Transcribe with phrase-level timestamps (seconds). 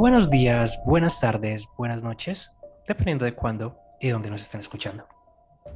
[0.00, 2.50] Buenos días, buenas tardes, buenas noches,
[2.88, 5.06] dependiendo de cuándo y dónde nos estén escuchando.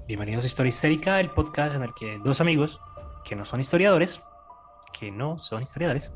[0.08, 2.80] Bienvenidos a Historia Histérica, el podcast en el que dos amigos
[3.22, 4.22] que no son historiadores,
[4.98, 6.14] que no son historiadores,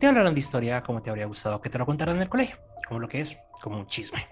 [0.00, 2.56] te hablarán de historia como te habría gustado que te lo contaran en el colegio,
[2.88, 4.26] como lo que es, como un chisme.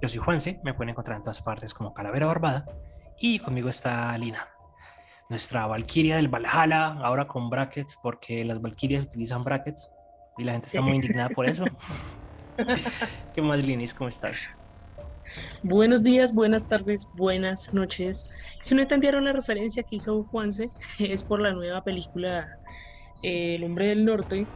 [0.00, 2.64] Yo soy Juanse, me pueden encontrar en todas partes como Calavera Barbada,
[3.18, 4.50] y conmigo está Lina,
[5.28, 9.90] nuestra Valquiria del Valhalla, ahora con brackets, porque las Valquirias utilizan brackets
[10.38, 11.64] y la gente está muy indignada por eso.
[13.34, 13.94] ¿Qué más, Linis?
[13.94, 14.48] ¿Cómo estás?
[15.62, 18.30] Buenos días, buenas tardes, buenas noches.
[18.62, 22.48] Si no entendieron la referencia que hizo Juanse, es por la nueva película
[23.22, 24.46] eh, El hombre del norte.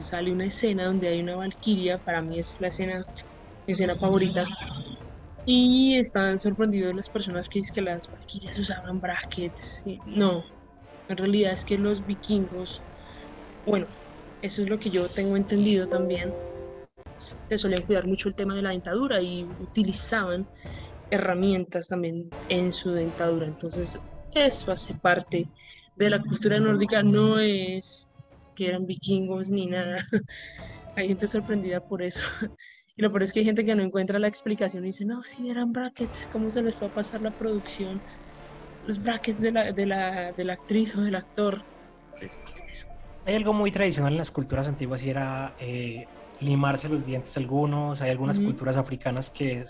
[0.00, 3.06] sale una escena donde hay una valquiria, para mí es la escena,
[3.66, 4.44] mi escena favorita.
[5.46, 9.84] Y están sorprendidos las personas que dicen que las valquirias usaban brackets.
[10.04, 10.44] No,
[11.08, 12.82] en realidad es que los vikingos,
[13.64, 13.86] bueno,
[14.40, 16.34] eso es lo que yo tengo entendido también.
[17.16, 20.48] Se solían cuidar mucho el tema de la dentadura y utilizaban
[21.10, 23.46] herramientas también en su dentadura.
[23.46, 23.98] Entonces,
[24.30, 25.50] eso hace parte
[25.94, 27.02] de la cultura nórdica.
[27.02, 28.14] No es
[28.54, 29.96] que eran vikingos ni nada.
[30.94, 32.22] hay gente sorprendida por eso.
[32.96, 35.22] Y lo peor es que hay gente que no encuentra la explicación y dice, no,
[35.22, 36.26] sí, eran brackets.
[36.32, 38.02] ¿Cómo se les fue a pasar la producción?
[38.82, 41.64] Los brackets de la, de la, de la actriz o del actor.
[42.12, 42.40] Entonces,
[42.72, 42.97] eso.
[43.28, 46.06] Hay algo muy tradicional en las culturas antiguas y era eh,
[46.40, 48.00] limarse los dientes algunos.
[48.00, 49.66] Hay algunas culturas africanas que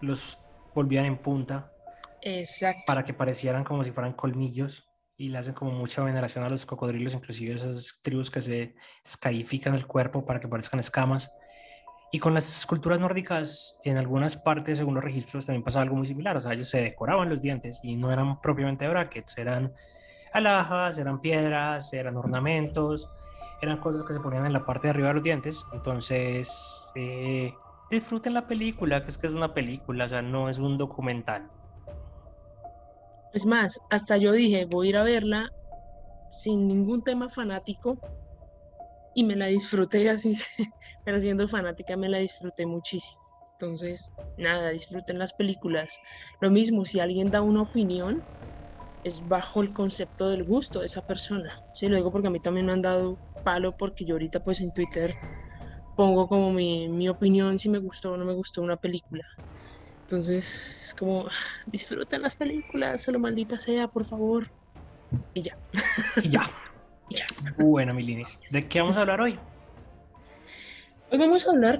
[0.00, 0.38] los
[0.72, 1.72] volvían en punta.
[2.20, 2.84] Exacto.
[2.86, 6.64] Para que parecieran como si fueran colmillos y le hacen como mucha veneración a los
[6.64, 11.32] cocodrilos, inclusive esas tribus que se escarifican el cuerpo para que parezcan escamas.
[12.12, 16.06] Y con las culturas nórdicas, en algunas partes, según los registros, también pasaba algo muy
[16.06, 16.36] similar.
[16.36, 19.72] O sea, ellos se decoraban los dientes y no eran propiamente brackets, eran
[20.32, 23.08] alhajas, eran piedras, eran ornamentos,
[23.60, 25.64] eran cosas que se ponían en la parte de arriba de los dientes.
[25.72, 27.54] Entonces, eh,
[27.90, 31.50] disfruten la película, que es que es una película, o sea, no es un documental.
[33.32, 35.50] Es más, hasta yo dije, voy a ir a verla
[36.30, 37.98] sin ningún tema fanático
[39.14, 40.34] y me la disfruté así,
[41.04, 43.20] pero siendo fanática me la disfruté muchísimo.
[43.52, 45.98] Entonces, nada, disfruten las películas.
[46.40, 48.24] Lo mismo, si alguien da una opinión,
[49.04, 51.52] es bajo el concepto del gusto de esa persona.
[51.74, 54.60] Sí, lo digo porque a mí también me han dado palo porque yo ahorita pues
[54.60, 55.14] en Twitter
[55.96, 59.24] pongo como mi, mi opinión si me gustó o no me gustó una película.
[60.02, 61.26] Entonces es como,
[61.66, 64.46] disfruten las películas, lo maldita sea, por favor.
[65.34, 65.56] Y ya.
[66.22, 66.50] Y ya.
[67.08, 67.26] y ya.
[67.56, 69.38] Bueno, Milinis, ¿de qué vamos a hablar hoy?
[71.10, 71.78] Hoy vamos a hablar,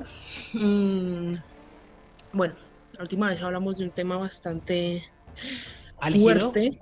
[0.52, 1.32] mmm,
[2.34, 2.54] bueno,
[2.92, 5.04] la última vez hablamos de un tema bastante
[6.10, 6.78] fuerte.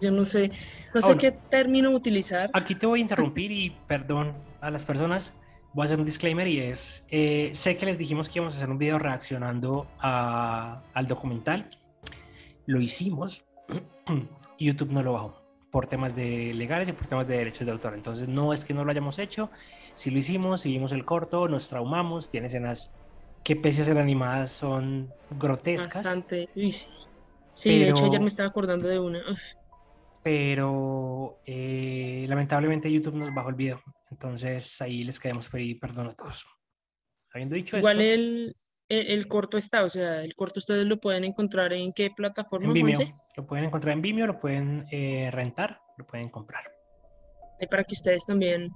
[0.00, 0.50] Yo no sé,
[0.94, 2.50] no sé qué término utilizar.
[2.52, 5.34] Aquí te voy a interrumpir y perdón a las personas.
[5.72, 8.56] Voy a hacer un disclaimer y es, eh, sé que les dijimos que íbamos a
[8.56, 11.68] hacer un video reaccionando al documental.
[12.66, 13.44] Lo hicimos.
[14.58, 17.94] YouTube no lo bajó por temas de legales y por temas de derechos de autor.
[17.94, 19.50] Entonces no es que no lo hayamos hecho.
[19.94, 22.92] Si lo hicimos, seguimos el corto, nos traumamos, tiene escenas
[23.44, 26.04] que pese a ser animadas son grotescas.
[26.04, 26.48] Bastante.
[27.52, 29.22] Sí, de hecho ayer me estaba acordando de una.
[30.22, 33.82] Pero eh, lamentablemente YouTube nos bajó el video.
[34.10, 36.46] Entonces ahí les queremos pedir perdón a todos.
[37.32, 38.56] Habiendo dicho Igual el,
[38.88, 42.66] el, corto está, o sea, el corto ustedes lo pueden encontrar en qué plataforma.
[42.66, 42.98] En Vimeo.
[43.36, 46.64] Lo pueden encontrar en Vimeo, lo pueden eh, rentar, lo pueden comprar.
[47.60, 48.70] Y para que ustedes también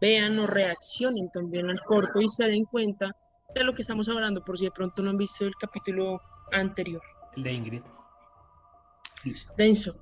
[0.00, 3.14] vean o reaccionen también al corto y se den cuenta
[3.54, 6.20] de lo que estamos hablando, por si de pronto no han visto el capítulo
[6.52, 7.02] anterior.
[7.36, 7.82] El de Ingrid.
[9.56, 10.00] Denso.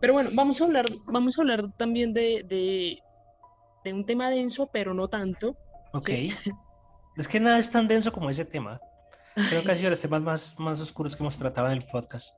[0.00, 4.92] Pero bueno, vamos a hablar, vamos a hablar también de, de, un tema denso, pero
[4.92, 5.56] no tanto.
[5.92, 6.10] Ok.
[7.16, 8.80] Es que nada es tan denso como ese tema.
[9.48, 12.34] Creo que ha sido los temas más, más oscuros que hemos tratado en el podcast.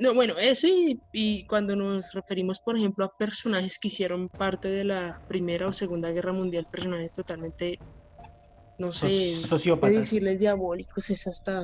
[0.00, 4.68] No, bueno, eso y, y, cuando nos referimos, por ejemplo, a personajes que hicieron parte
[4.68, 7.78] de la Primera o Segunda Guerra Mundial, personajes totalmente,
[8.78, 9.96] no sé, sociópatas.
[9.96, 11.62] decirles diabólicos, es hasta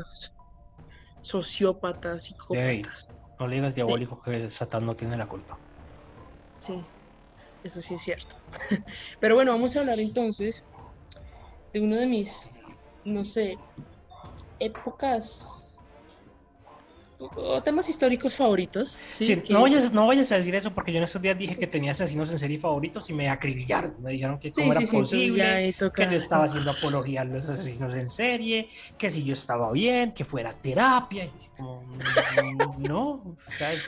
[1.23, 3.11] sociópatas, psicópatas.
[3.41, 5.59] No le digas diabólico que Satán no tiene la culpa.
[6.61, 6.75] Sí,
[7.65, 8.37] eso sí es cierto.
[9.19, 10.67] Pero bueno, vamos a hablar entonces
[11.73, 12.51] de uno de mis,
[13.05, 13.57] no sé,
[14.59, 15.80] épocas
[17.21, 18.99] o temas históricos favoritos.
[19.11, 21.67] Sí, no, vayas, no vayas a decir eso porque yo en estos días dije que
[21.67, 23.95] tenía asesinos en serie favoritos y me acribillaron.
[24.01, 28.09] Me dijeron que cómo era posible, que yo estaba haciendo apología a los asesinos en
[28.11, 31.31] serie, que si yo estaba bien, que fuera terapia.
[31.59, 33.23] Mm, no,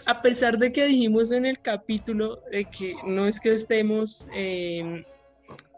[0.07, 5.05] a pesar de que dijimos en el capítulo de que no es que estemos eh,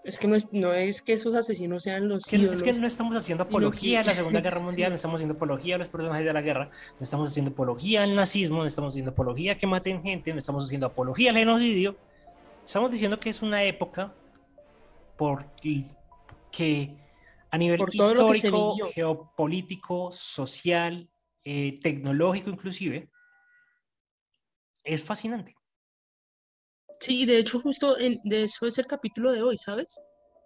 [0.04, 2.86] es que no es, no es que esos asesinos sean los que, Es que no
[2.86, 6.26] estamos haciendo apología a la Segunda Guerra Mundial, no estamos haciendo apología a los personajes
[6.26, 9.66] de la guerra, no estamos haciendo apología al nazismo, no estamos haciendo apología a que
[9.66, 11.96] maten gente, no estamos haciendo apología al genocidio.
[12.66, 14.14] Estamos diciendo que es una época
[15.16, 15.46] por
[16.50, 16.96] que
[17.50, 21.08] a nivel histórico, geopolítico, social,
[21.44, 23.08] eh, tecnológico inclusive,
[24.82, 25.54] es fascinante.
[27.04, 30.00] Sí, de hecho justo de eso es el capítulo de hoy, ¿sabes?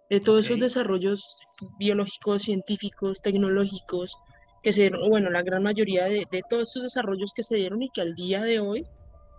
[0.09, 1.37] De todos esos desarrollos
[1.77, 4.17] biológicos, científicos, tecnológicos,
[4.61, 7.81] que se dieron, bueno, la gran mayoría de, de todos estos desarrollos que se dieron
[7.81, 8.85] y que al día de hoy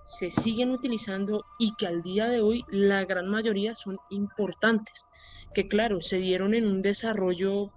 [0.06, 5.04] se siguen utilizando y que al día de hoy la gran mayoría son importantes,
[5.52, 7.70] que claro, se dieron en un desarrollo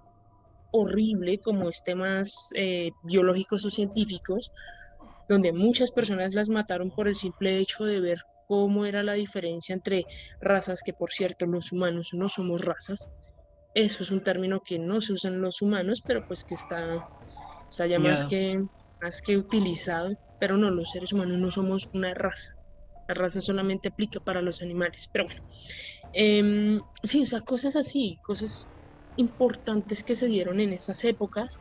[0.70, 4.52] horrible como es temas eh, biológicos o científicos,
[5.28, 9.74] donde muchas personas las mataron por el simple hecho de ver cómo era la diferencia
[9.74, 10.04] entre
[10.40, 13.08] razas, que por cierto los humanos no somos razas.
[13.74, 17.08] Eso es un término que no se usa en los humanos, pero pues que está,
[17.68, 18.60] está ya más, que,
[19.00, 20.10] más que utilizado.
[20.38, 22.52] Pero no, los seres humanos no somos una raza.
[23.08, 25.08] La raza solamente aplica para los animales.
[25.12, 25.40] Pero bueno,
[26.12, 28.70] em, sí, o sea, cosas así, cosas
[29.16, 31.58] importantes que se dieron en esas épocas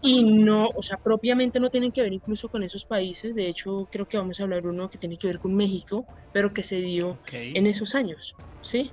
[0.00, 3.34] y no, o sea, propiamente no tienen que ver incluso con esos países.
[3.34, 6.50] De hecho, creo que vamos a hablar uno que tiene que ver con México, pero
[6.50, 8.92] que se dio en esos años, ¿sí?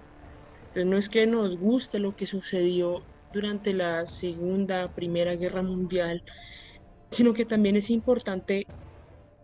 [0.68, 6.24] Entonces no es que nos guste lo que sucedió durante la Segunda, Primera Guerra Mundial,
[7.12, 8.68] sino que también es importante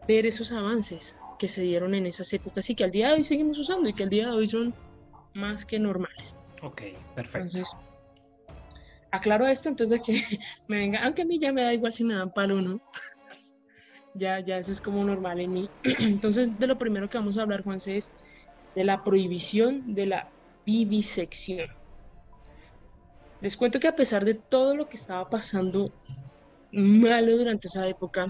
[0.08, 3.24] ver esos avances que se dieron en esas épocas y que al día de hoy
[3.24, 4.74] seguimos usando y que al día de hoy son
[5.34, 6.36] más que normales.
[6.62, 6.82] Ok,
[7.16, 7.91] perfecto
[9.12, 10.14] aclaro esto antes de que
[10.68, 12.82] me venga, aunque a mí ya me da igual si me dan palo no.
[14.16, 15.70] ya, ya eso es como normal en mí.
[16.00, 18.12] Entonces, de lo primero que vamos a hablar, Juanse, es
[18.76, 20.30] de la prohibición de la
[20.66, 21.68] vivisección.
[23.42, 25.92] Les cuento que a pesar de todo lo que estaba pasando
[26.72, 28.28] malo durante esa época,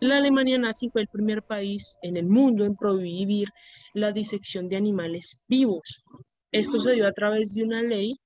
[0.00, 3.48] la Alemania nazi fue el primer país en el mundo en prohibir
[3.92, 6.02] la disección de animales vivos.
[6.50, 8.18] Esto se dio a través de una ley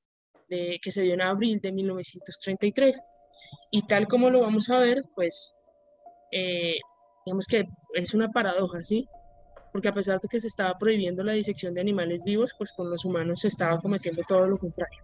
[0.48, 3.00] que se dio en abril de 1933.
[3.70, 5.54] Y tal como lo vamos a ver, pues,
[6.32, 6.78] eh,
[7.24, 7.64] digamos que
[7.94, 9.06] es una paradoja, ¿sí?
[9.72, 12.90] Porque a pesar de que se estaba prohibiendo la disección de animales vivos, pues con
[12.90, 15.02] los humanos se estaba cometiendo todo lo contrario.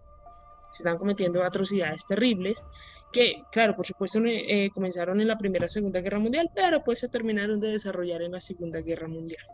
[0.71, 2.65] Se están cometiendo atrocidades terribles
[3.13, 7.07] que, claro, por supuesto, eh, comenzaron en la Primera Segunda Guerra Mundial, pero pues se
[7.07, 9.45] terminaron de desarrollar en la Segunda Guerra Mundial.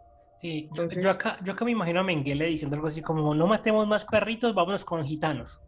[0.41, 3.45] Sí, Entonces, yo, acá, yo acá me imagino a Mengele diciendo algo así como, no
[3.45, 5.61] matemos más perritos, vámonos con gitanos.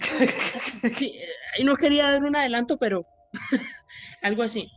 [0.00, 1.18] Sí,
[1.64, 3.04] no quería dar un adelanto, pero
[4.22, 4.70] algo así.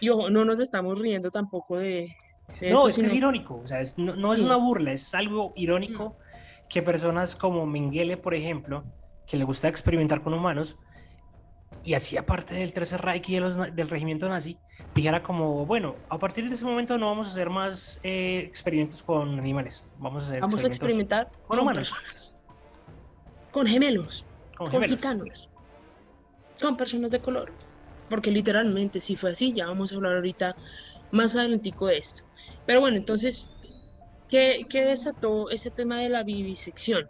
[0.00, 2.14] Y ojo, no nos estamos riendo tampoco de...
[2.70, 6.68] no, es que es irónico, o sea, no, es una burla, es algo irónico mm.
[6.68, 8.84] que personas como Mengele, por ejemplo,
[9.26, 10.76] que le gusta experimentar con humanos,
[11.82, 14.58] y hacía parte del Tercer Reich y del regimiento nazi,
[14.94, 19.02] dijera como, bueno, a partir de ese momento no vamos a hacer más eh, experimentos
[19.02, 21.96] con animales, vamos a hacer vamos a experimentar con, humanos.
[23.50, 24.26] con gemelos
[24.68, 25.48] con, gitanos,
[26.60, 27.52] con personas de color.
[28.08, 30.56] Porque literalmente si fue así, ya vamos a hablar ahorita
[31.12, 32.22] más adelantico de esto.
[32.66, 33.54] Pero bueno, entonces,
[34.28, 37.06] ¿qué, ¿qué, desató ese tema de la vivisección?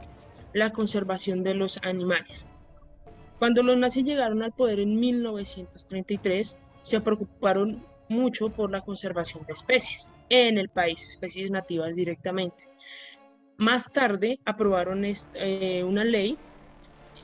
[0.52, 2.44] La conservación de los animales.
[3.38, 9.52] Cuando los nazis llegaron al poder en 1933, se preocuparon mucho por la conservación de
[9.54, 12.64] especies en el país, especies nativas directamente.
[13.56, 16.36] Más tarde aprobaron eh, una ley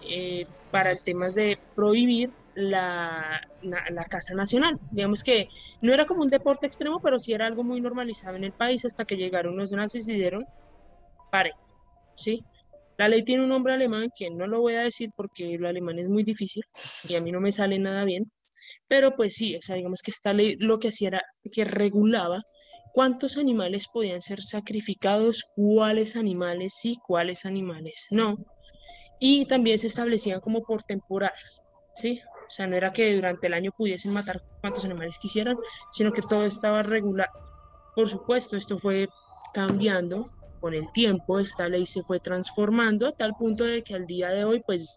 [0.08, 4.78] eh, para el tema de prohibir la, la, caza nacional.
[4.90, 5.48] Digamos que
[5.82, 8.84] no era como un deporte extremo, pero sí era algo muy normalizado en el país
[8.84, 10.44] hasta que llegaron los nazis y dieron
[11.30, 11.52] pare,
[12.16, 12.42] ¿sí?
[12.96, 15.98] La ley tiene un nombre alemán que no lo voy a decir porque lo alemán
[15.98, 16.62] es muy difícil
[17.08, 18.32] y a mí no me sale nada bien,
[18.88, 21.22] pero pues sí, o sea, digamos que esta ley lo que hacía era
[21.52, 22.42] que regulaba
[22.94, 28.38] cuántos animales podían ser sacrificados, cuáles animales sí, cuáles animales no
[29.18, 31.60] y también se establecían como por temporadas,
[31.94, 32.20] ¿sí?
[32.48, 35.56] O sea, no era que durante el año pudiesen matar cuantos animales quisieran,
[35.92, 37.28] sino que todo estaba regular.
[37.94, 39.08] Por supuesto, esto fue
[39.52, 40.30] cambiando
[40.60, 44.30] con el tiempo, esta ley se fue transformando a tal punto de que al día
[44.30, 44.96] de hoy, pues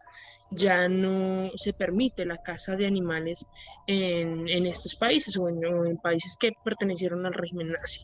[0.51, 3.45] ya no se permite la caza de animales
[3.87, 8.01] en, en estos países o en, o en países que pertenecieron al régimen nazi.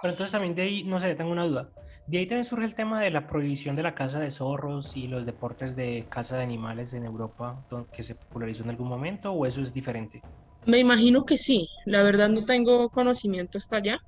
[0.00, 1.68] Pero entonces también de ahí, no sé, tengo una duda.
[2.12, 5.08] De ahí también surge el tema de la prohibición de la caza de zorros y
[5.08, 9.46] los deportes de caza de animales en Europa, que se popularizó en algún momento, o
[9.46, 10.20] eso es diferente.
[10.66, 13.98] Me imagino que sí, la verdad no tengo conocimiento hasta allá,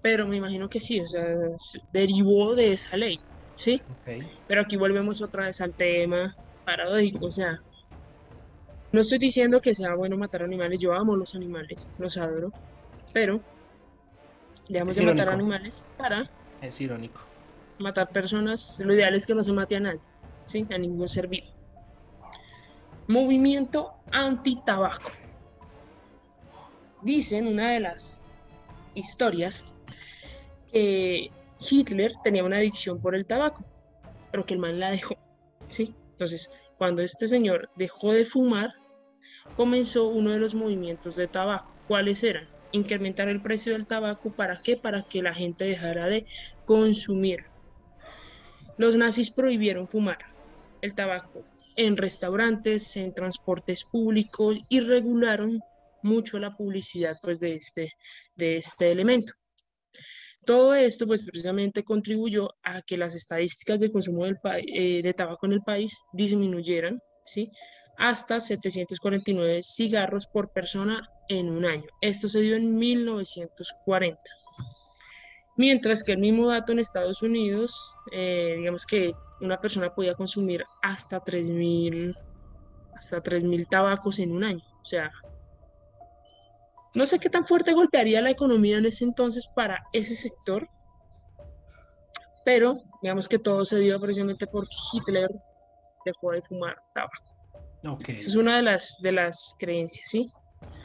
[0.00, 1.24] pero me imagino que sí, o sea,
[1.92, 3.18] derivó de esa ley,
[3.56, 3.82] ¿sí?
[4.46, 7.60] Pero aquí volvemos otra vez al tema paradójico, o sea,
[8.92, 12.52] no estoy diciendo que sea bueno matar animales, yo amo los animales, los adoro,
[13.12, 13.40] pero
[14.68, 16.30] dejamos Es de matar animales para
[16.62, 17.29] Es irónico.
[17.80, 20.00] Matar personas, lo ideal es que no se mate a nadie,
[20.44, 20.66] ¿sí?
[20.70, 21.48] A ningún ser vivo.
[23.08, 25.10] Movimiento anti-tabaco.
[27.02, 28.22] Dicen una de las
[28.94, 29.74] historias
[30.70, 33.64] que Hitler tenía una adicción por el tabaco,
[34.30, 35.16] pero que el man la dejó,
[35.68, 35.94] ¿sí?
[36.12, 38.72] Entonces, cuando este señor dejó de fumar,
[39.56, 41.70] comenzó uno de los movimientos de tabaco.
[41.88, 42.48] ¿Cuáles eran?
[42.72, 44.76] Incrementar el precio del tabaco, ¿para qué?
[44.76, 46.26] Para que la gente dejara de
[46.66, 47.44] consumir.
[48.80, 50.16] Los nazis prohibieron fumar
[50.80, 51.44] el tabaco
[51.76, 55.60] en restaurantes, en transportes públicos y regularon
[56.02, 57.92] mucho la publicidad pues, de, este,
[58.36, 59.34] de este elemento.
[60.46, 64.38] Todo esto pues precisamente contribuyó a que las estadísticas de consumo del
[64.72, 67.50] eh, de tabaco en el país disminuyeran, ¿sí?
[67.98, 71.84] hasta 749 cigarros por persona en un año.
[72.00, 74.39] Esto se dio en 1940.
[75.56, 80.64] Mientras que el mismo dato en Estados Unidos, eh, digamos que una persona podía consumir
[80.82, 82.16] hasta 3.000
[83.00, 84.62] hasta 3.000 tabacos en un año.
[84.82, 85.10] O sea,
[86.94, 90.68] no sé qué tan fuerte golpearía la economía en ese entonces para ese sector,
[92.44, 95.30] pero digamos que todo se dio precisamente porque Hitler
[96.04, 97.12] dejó de fumar tabaco.
[97.86, 98.08] Ok.
[98.10, 100.30] Esa es una de las, de las creencias, ¿sí?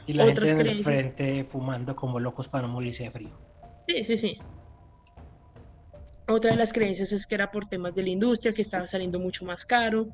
[0.06, 1.14] Y la otras gente en el creencias.
[1.14, 3.38] frente fumando como locos para no morirse de frío.
[3.86, 4.38] Sí, sí, sí.
[6.28, 9.18] Otra de las creencias es que era por temas de la industria, que estaba saliendo
[9.18, 10.06] mucho más caro,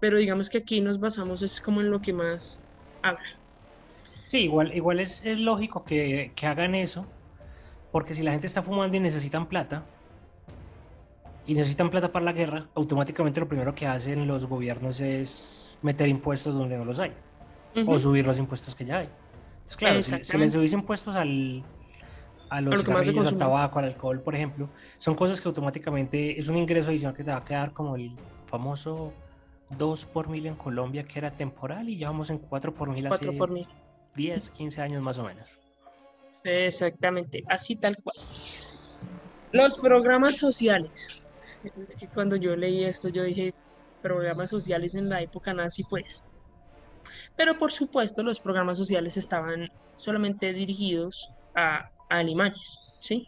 [0.00, 2.64] pero digamos que aquí nos basamos es como en lo que más
[3.02, 3.22] habla.
[4.26, 7.06] Sí, igual, igual es, es lógico que, que hagan eso,
[7.90, 9.82] porque si la gente está fumando y necesitan plata,
[11.46, 16.08] y necesitan plata para la guerra, automáticamente lo primero que hacen los gobiernos es meter
[16.08, 17.12] impuestos donde no los hay,
[17.74, 17.98] o Ujú.
[17.98, 19.08] subir los impuestos que ya hay.
[19.54, 20.52] Entonces, claro, si, si les Exactamente.
[20.52, 21.62] subís impuestos al,
[22.52, 24.68] a los lo se cigarrillos, al tabaco, al alcohol, por ejemplo,
[24.98, 28.14] son cosas que automáticamente es un ingreso adicional que te va a quedar como el
[28.46, 29.12] famoso
[29.70, 33.06] 2 por mil en Colombia, que era temporal, y ya vamos en 4 por mil
[33.06, 33.66] hace por mil.
[34.14, 35.48] 10, 15 años más o menos.
[36.44, 38.16] Exactamente, así tal cual.
[39.52, 41.26] Los programas sociales.
[41.78, 43.54] Es que cuando yo leí esto, yo dije,
[44.02, 46.24] programas sociales en la época nazi, pues.
[47.36, 53.26] Pero por supuesto, los programas sociales estaban solamente dirigidos a, a alemanes, ¿sí?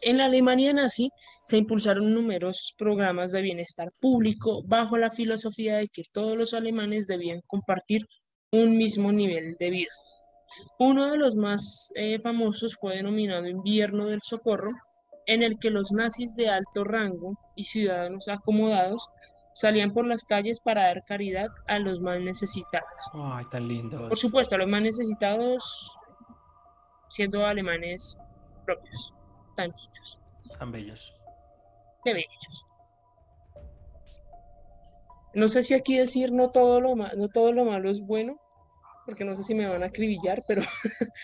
[0.00, 1.10] En la Alemania nazi
[1.44, 7.06] se impulsaron numerosos programas de bienestar público bajo la filosofía de que todos los alemanes
[7.06, 8.06] debían compartir
[8.52, 9.92] un mismo nivel de vida.
[10.78, 14.70] Uno de los más eh, famosos fue denominado Invierno del Socorro,
[15.26, 19.08] en el que los nazis de alto rango y ciudadanos acomodados
[19.54, 22.88] salían por las calles para dar caridad a los más necesitados.
[23.14, 24.08] Ay, tan lindo.
[24.08, 25.92] Por supuesto, a los más necesitados
[27.12, 28.18] siendo alemanes
[28.64, 29.12] propios,
[29.54, 30.18] tan bellos,
[30.58, 31.12] Tan bellos.
[32.04, 32.66] bellos.
[35.34, 38.36] No sé si aquí decir no todo lo ma- no todo lo malo es bueno,
[39.04, 40.62] porque no sé si me van a acribillar, pero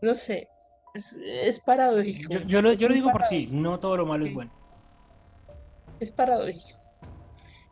[0.00, 0.48] no sé,
[0.94, 2.32] es, es paradójico.
[2.32, 4.50] Yo, yo lo, yo lo muy digo por ti, no todo lo malo es bueno.
[6.00, 6.78] Es paradójico.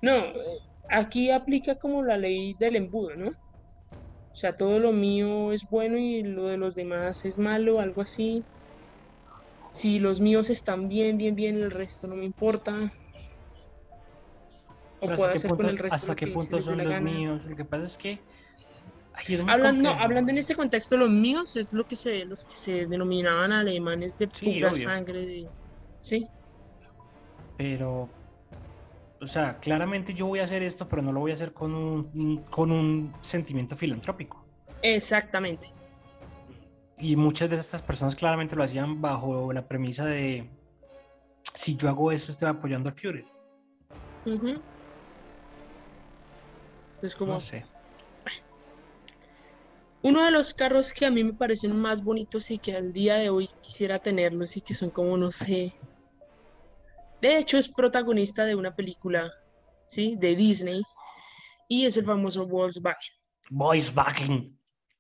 [0.03, 0.59] No, eh,
[0.91, 3.33] aquí aplica como la ley del embudo, ¿no?
[4.37, 8.03] O sea, todo lo mío es bueno y lo de los demás es malo, algo
[8.03, 8.45] así.
[9.71, 12.93] Si los míos están bien, bien, bien, el resto no me importa.
[15.01, 16.61] O Pero puedo ¿hasta qué hacer punto, con el resto hasta lo qué que punto
[16.61, 17.01] se les dé son los gana.
[17.01, 17.47] míos?
[17.47, 18.21] Lo que pasa es que
[19.15, 22.55] ay, es no, hablando en este contexto, los míos es lo que se, los que
[22.57, 24.77] se denominaban alemanes de Sí, pura obvio.
[24.77, 25.49] sangre, de,
[25.99, 26.29] ¿sí?
[27.57, 28.09] Pero,
[29.21, 31.75] o sea, claramente yo voy a hacer esto, pero no lo voy a hacer con
[31.75, 34.47] un, con un sentimiento filantrópico.
[34.83, 35.73] Exactamente.
[36.99, 40.51] Y muchas de estas personas claramente lo hacían bajo la premisa de,
[41.55, 43.27] si yo hago eso, estoy apoyando al Führer.
[46.95, 47.67] Entonces, como No sé.
[50.03, 53.17] uno de los carros que a mí me parecen más bonitos y que al día
[53.17, 55.75] de hoy quisiera tenerlos y que son como, no sé.
[57.27, 59.33] De hecho, es protagonista de una película,
[59.89, 60.15] ¿sí?
[60.17, 60.81] De Disney
[61.69, 63.17] y es el famoso Volkswagen.
[63.51, 64.57] Volkswagen.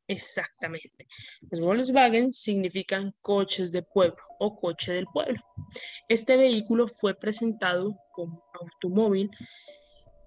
[0.08, 1.06] Exactamente.
[1.52, 5.40] Los Volkswagen significan coches de pueblo o coche del pueblo.
[6.08, 9.30] Este vehículo fue presentado como automóvil,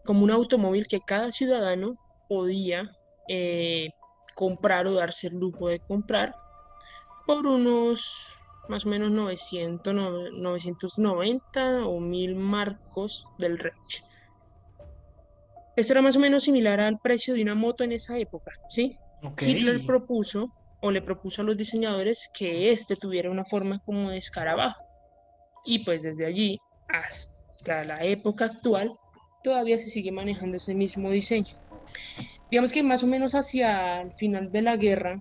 [0.06, 1.98] como un automóvil que cada ciudadano
[2.30, 2.90] podía
[3.28, 3.90] eh,
[4.36, 6.34] comprar o darse el lujo de comprar
[7.26, 8.39] por unos
[8.70, 14.04] más o menos 900, no- 990 o 1000 marcos del Reich.
[15.76, 18.98] Esto era más o menos similar al precio de una moto en esa época, ¿sí?
[19.24, 19.42] Ok.
[19.42, 20.48] Hitler propuso
[20.82, 24.78] o le propuso a los diseñadores que este tuviera una forma como de escarabajo.
[25.66, 26.58] Y pues desde allí
[26.88, 28.90] hasta la época actual
[29.44, 31.54] todavía se sigue manejando ese mismo diseño.
[32.52, 35.20] Digamos que más o menos hacia el final de la guerra,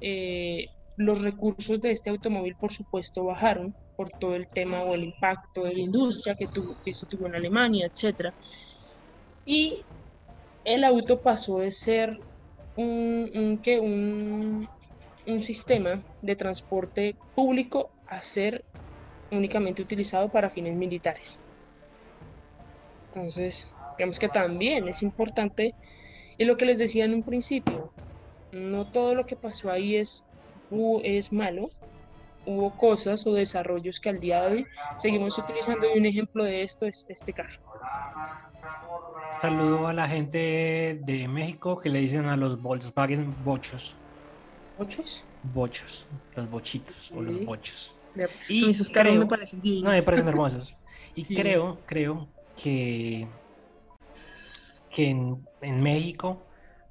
[0.00, 5.04] eh, los recursos de este automóvil, por supuesto, bajaron por todo el tema o el
[5.04, 8.32] impacto de la industria que tuvo, que tuvo en Alemania, etc.
[9.44, 9.82] Y
[10.64, 12.18] el auto pasó de ser
[12.76, 13.78] un, ¿qué?
[13.78, 14.68] un,
[15.26, 18.64] un sistema de transporte público a ser
[19.30, 21.38] únicamente utilizado para fines militares.
[23.12, 25.74] Entonces, digamos que también es importante,
[26.36, 27.92] y lo que les decía en un principio,
[28.52, 30.28] no todo lo que pasó ahí es,
[31.02, 31.70] es malo,
[32.46, 34.66] hubo cosas o desarrollos que al día de hoy
[34.96, 37.60] seguimos utilizando y un ejemplo de esto es este carro.
[39.40, 43.96] Saludo a la gente de México que le dicen a los Volkswagen bochos.
[44.78, 45.24] ¿Ochos?
[45.42, 46.06] Bochos.
[46.34, 47.94] Los bochitos o los bochos.
[48.14, 50.04] Vea, Y Esos carros me parecen No, me divinos.
[50.04, 50.76] parecen hermosos.
[51.14, 51.34] Y Sí.
[51.34, 52.28] creo, creo
[52.60, 53.28] que,
[54.90, 56.42] que en, en México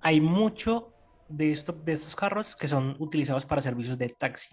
[0.01, 0.92] hay mucho
[1.29, 4.49] de, esto, de estos carros que son utilizados para servicios de taxi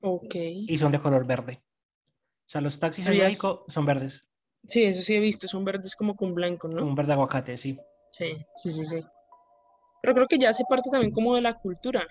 [0.00, 0.34] Ok.
[0.34, 1.62] y son de color verde.
[1.62, 3.16] O sea, los taxis en.
[3.18, 4.26] México son verdes,
[4.66, 6.82] Sí, eso sí he visto, son verdes como con blanco, ¿no?
[6.84, 7.78] un verde aguacate, sí.
[8.10, 9.04] Sí, sí, sí, sí.
[10.02, 12.06] Pero creo que ya hace parte también como de la cultura.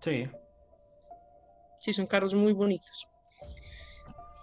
[0.00, 0.28] Sí.
[1.80, 3.06] Sí, son carros muy bonitos.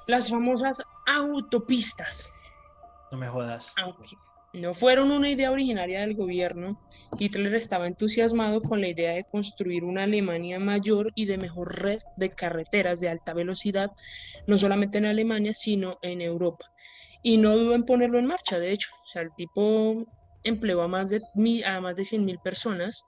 [0.07, 2.31] Las famosas autopistas,
[3.11, 3.73] No me jodas.
[3.77, 4.07] aunque
[4.55, 6.79] no fueron una idea originaria del gobierno,
[7.19, 11.99] Hitler estaba entusiasmado con la idea de construir una Alemania mayor y de mejor red
[12.17, 13.91] de carreteras de alta velocidad,
[14.47, 16.71] no solamente en Alemania, sino en Europa.
[17.21, 18.89] Y no dudó en ponerlo en marcha, de hecho.
[19.03, 20.05] O sea, el tipo
[20.43, 21.21] empleó a más de,
[21.65, 23.03] a más de 100.000 personas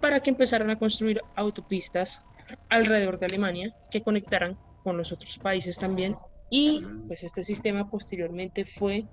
[0.00, 2.24] para que empezaran a construir autopistas
[2.70, 6.16] alrededor de Alemania que conectaran con los otros países también.
[6.50, 9.06] Y pues este sistema posteriormente fue,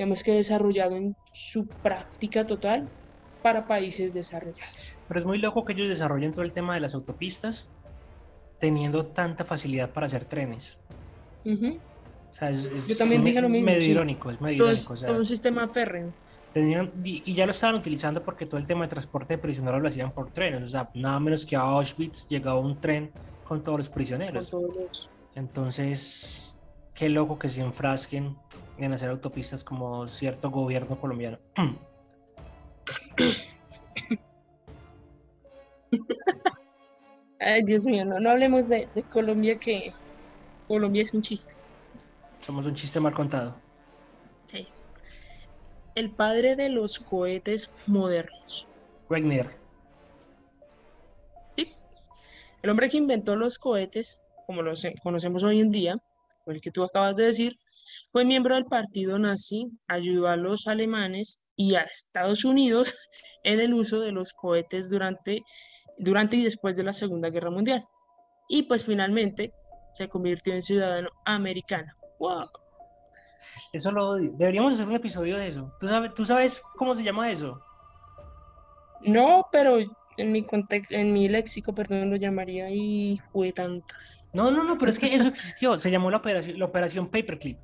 [0.00, 2.88] digamos que desarrollado en su práctica total
[3.42, 4.96] para países desarrollados.
[5.06, 7.68] Pero es muy loco que ellos desarrollen todo el tema de las autopistas
[8.58, 10.78] teniendo tanta facilidad para hacer trenes.
[11.44, 11.76] Ujú.
[12.30, 13.90] O sea, es, es Yo también dije lo mismo, medio sí.
[13.90, 14.84] irónico, es medio Todo, irónico.
[14.84, 16.10] es, o sea, todo un sistema férreo.
[16.54, 19.88] tenían, y, ya lo estaban utilizando porque todo el tema de transporte de prisioneros lo
[19.88, 20.62] hacían por trenes.
[20.62, 23.10] O sea, nada menos que a Auschwitz llegaba un tren
[23.44, 24.48] con todos los prisioneros.
[24.48, 26.49] todos los- Entonces,
[27.00, 28.36] qué loco que se enfrasquen
[28.76, 31.38] en hacer autopistas como cierto gobierno colombiano.
[37.40, 39.94] Ay, Dios mío, no, no hablemos de, de Colombia, que
[40.68, 41.54] Colombia es un chiste.
[42.38, 43.56] Somos un chiste mal contado.
[44.48, 44.68] Sí.
[45.94, 48.68] El padre de los cohetes modernos.
[49.08, 49.48] Wegner.
[51.56, 51.72] ¿sí?
[52.60, 55.98] El hombre que inventó los cohetes, como los conocemos hoy en día,
[56.52, 57.56] el que tú acabas de decir,
[58.12, 62.96] fue miembro del partido nazi, ayudó a los alemanes y a Estados Unidos
[63.44, 65.42] en el uso de los cohetes durante,
[65.98, 67.84] durante y después de la Segunda Guerra Mundial.
[68.48, 69.52] Y pues finalmente
[69.92, 71.92] se convirtió en ciudadano americano.
[72.18, 72.48] ¡Wow!
[73.72, 74.32] Eso lo odio.
[74.34, 75.72] Deberíamos hacer un episodio de eso.
[75.78, 77.60] ¿Tú sabes, ¿Tú sabes cómo se llama eso?
[79.02, 79.78] No, pero
[80.16, 84.28] en mi contexto, en mi léxico, perdón, lo llamaría y fue tantas.
[84.32, 85.76] No, no, no, pero es que eso existió.
[85.78, 87.58] Se llamó la operación, la operación Paperclip.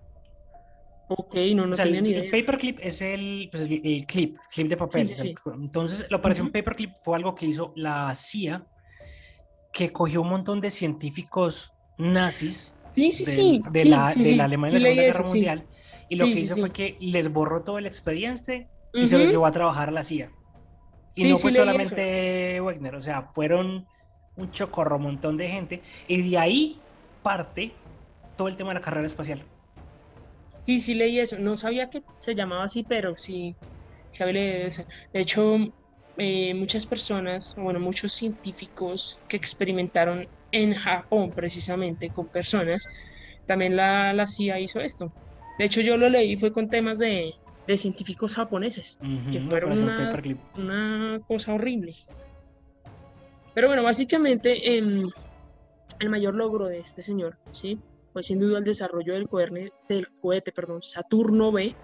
[1.08, 2.30] Ok, no, no o sea, tenía el, ni el idea.
[2.32, 5.06] paperclip es el, pues, el, el clip, clip de papel.
[5.06, 6.52] Sí, sí, Entonces, la operación Ujú.
[6.54, 8.66] paperclip fue algo que hizo la CIA,
[9.72, 13.62] que cogió un montón de científicos nazis Sí, sí, del- sí.
[13.70, 15.30] de, sí, la, de la Alemania de la Segunda Guerra eso.
[15.32, 15.66] Mundial.
[16.08, 19.46] Y lo que hizo fue que les borró todo el expediente y se los llevó
[19.46, 20.32] a trabajar a la CIA.
[21.16, 21.96] Y Sí, no sí fue eso.
[21.96, 23.88] solamente Wegner, o sea, fueron
[24.36, 25.84] un chocorro montón de gente.
[26.08, 26.88] Y de ahí
[27.22, 27.88] parte
[28.36, 29.50] todo el tema de la carrera espacial.
[30.64, 31.38] Sí, sí leí eso.
[31.38, 33.56] No sabía que se llamaba así, pero sí,
[34.08, 34.84] sí había leído eso.
[35.12, 35.56] De hecho,
[36.16, 42.84] eh, muchas personas, bueno, muchos científicos que experimentaron en Japón precisamente con personas,
[43.46, 45.14] también la, la CIA hizo esto.
[45.58, 47.32] De hecho, yo lo leí fue con temas de,
[47.66, 48.98] de científicos japoneses,
[49.32, 50.14] que fueron una,
[50.56, 51.94] una, cosa horrible.
[53.54, 55.12] Pero bueno, básicamente el,
[55.98, 57.78] el mayor logro de este señor, ¿sí?
[58.12, 61.74] Fue sin duda el desarrollo del, cohete, del cohete perdón, Saturno B,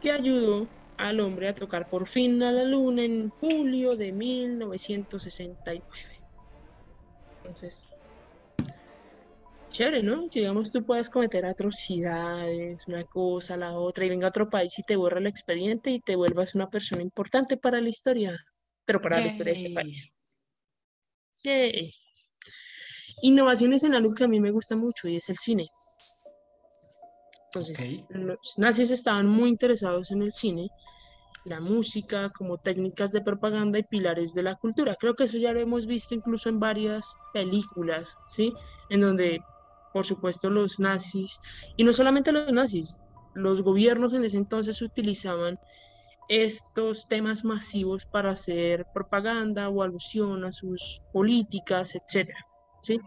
[0.00, 5.84] que ayudó al hombre a tocar por fin a la luna en julio de 1969.
[7.38, 7.90] Entonces,
[9.74, 10.28] chévere, ¿no?
[10.28, 14.84] digamos tú puedes cometer atrocidades, una cosa, la otra, y venga a otro país y
[14.84, 18.38] te borra el expediente y te vuelvas una persona importante para la historia,
[18.84, 20.08] pero para la historia de ese país.
[23.22, 25.68] Innovaciones en algo que a mí me gusta mucho y es el cine.
[27.46, 30.68] Entonces, los nazis estaban muy interesados en el cine,
[31.44, 34.96] la música como técnicas de propaganda y pilares de la cultura.
[34.98, 38.52] Creo que eso ya lo hemos visto incluso en varias películas, ¿sí?
[38.88, 39.40] En donde,
[39.94, 41.40] por supuesto, los nazis,
[41.76, 43.02] y no solamente los nazis,
[43.32, 45.58] los gobiernos en ese entonces utilizaban
[46.28, 52.28] estos temas masivos para hacer propaganda o alusión a sus políticas, etc.
[52.82, 52.98] ¿sí?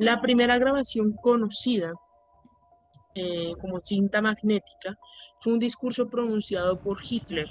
[0.00, 1.92] La primera grabación conocida
[3.18, 4.94] eh, como cinta magnética,
[5.40, 7.48] fue un discurso pronunciado por Hitler.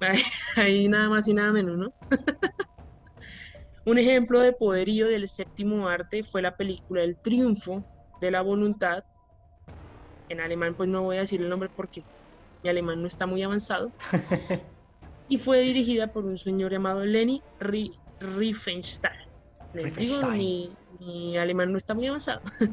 [0.56, 1.92] Ahí nada más y nada menos, ¿no?
[3.90, 7.84] un ejemplo de poderío del séptimo arte fue la película El triunfo
[8.20, 9.02] de la voluntad.
[10.28, 12.04] En alemán pues no voy a decir el nombre porque
[12.62, 13.90] mi alemán no está muy avanzado.
[15.28, 17.42] y fue dirigida por un señor llamado Leni
[18.20, 19.26] Riefenstahl.
[19.74, 22.42] Les digo, mi, mi alemán no está muy avanzado.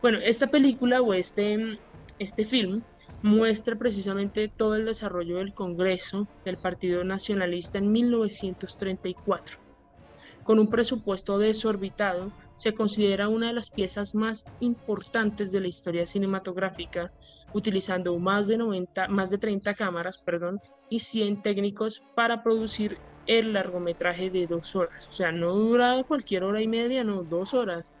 [0.00, 1.76] Bueno, esta película o este,
[2.20, 2.82] este film
[3.20, 9.67] muestra precisamente todo el desarrollo del Congreso del Partido Nacionalista en 1934.
[10.48, 16.06] Con un presupuesto desorbitado, se considera una de las piezas más importantes de la historia
[16.06, 17.12] cinematográfica,
[17.52, 20.58] utilizando más de, 90, más de 30 cámaras perdón,
[20.88, 25.06] y 100 técnicos para producir el largometraje de dos horas.
[25.08, 27.92] O sea, no dura cualquier hora y media, no, dos horas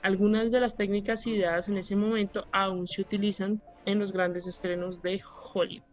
[0.00, 5.02] algunas de las técnicas ideadas en ese momento aún se utilizan en los grandes estrenos
[5.02, 5.20] de
[5.52, 5.84] Hollywood.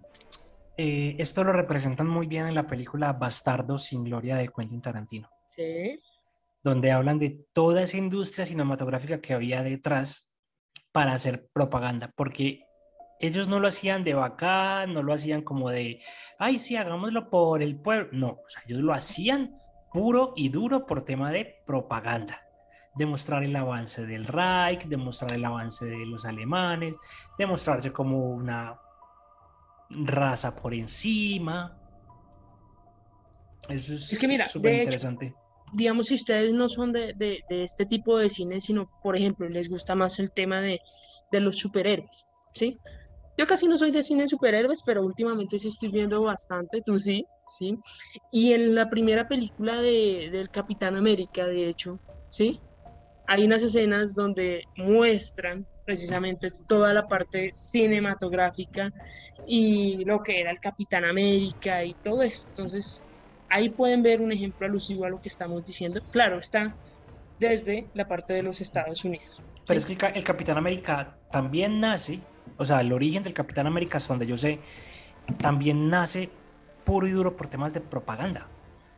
[0.77, 5.34] Eh, esto lo representan muy bien en la película Bastardo sin Gloria de Quentin Tarantino.
[5.55, 5.99] Sí.
[6.63, 10.31] Donde hablan de toda esa industria cinematográfica que había detrás
[10.91, 12.61] para hacer propaganda, porque
[13.19, 16.01] ellos no lo hacían de bacán, no lo hacían como de,
[16.39, 18.09] ay, sí, hagámoslo por el pueblo.
[18.11, 19.57] No, o sea, ellos lo hacían
[19.91, 22.45] puro y duro por tema de propaganda
[22.95, 26.95] demostrar el avance del Reich, demostrar el avance de los alemanes,
[27.37, 28.79] demostrarse como una
[29.89, 31.77] raza por encima.
[33.67, 34.07] Eso es,
[34.49, 35.35] súper interesante.
[35.73, 39.69] Digamos, si ustedes no son de, de, este tipo de cine, sino, por ejemplo, les
[39.69, 40.79] gusta más el tema de,
[41.31, 42.79] de los superhéroes, ¿sí?
[43.37, 46.97] Yo casi no soy de cine de superhéroes, pero últimamente sí estoy viendo bastante, tú
[46.97, 47.75] sí, ¿sí?
[48.31, 51.99] Y en la primera película de, del Capitán América, de hecho,
[52.29, 52.61] ¿sí?
[53.27, 58.91] hay unas escenas donde muestran precisamente toda la parte cinematográfica
[59.47, 62.43] y lo que era el Capitán América y todo eso.
[62.49, 63.03] Entonces,
[63.49, 66.01] ahí pueden ver un ejemplo alusivo a lo que estamos diciendo.
[66.11, 66.75] Claro, está
[67.39, 69.41] desde la parte de los Estados Unidos.
[69.67, 72.19] Pero es que el, Capitán América también nace,
[72.57, 74.59] o sea, el origen del Capitán América, hasta donde yo sé,
[75.41, 76.29] también nace
[76.83, 78.47] puro y duro por temas de propaganda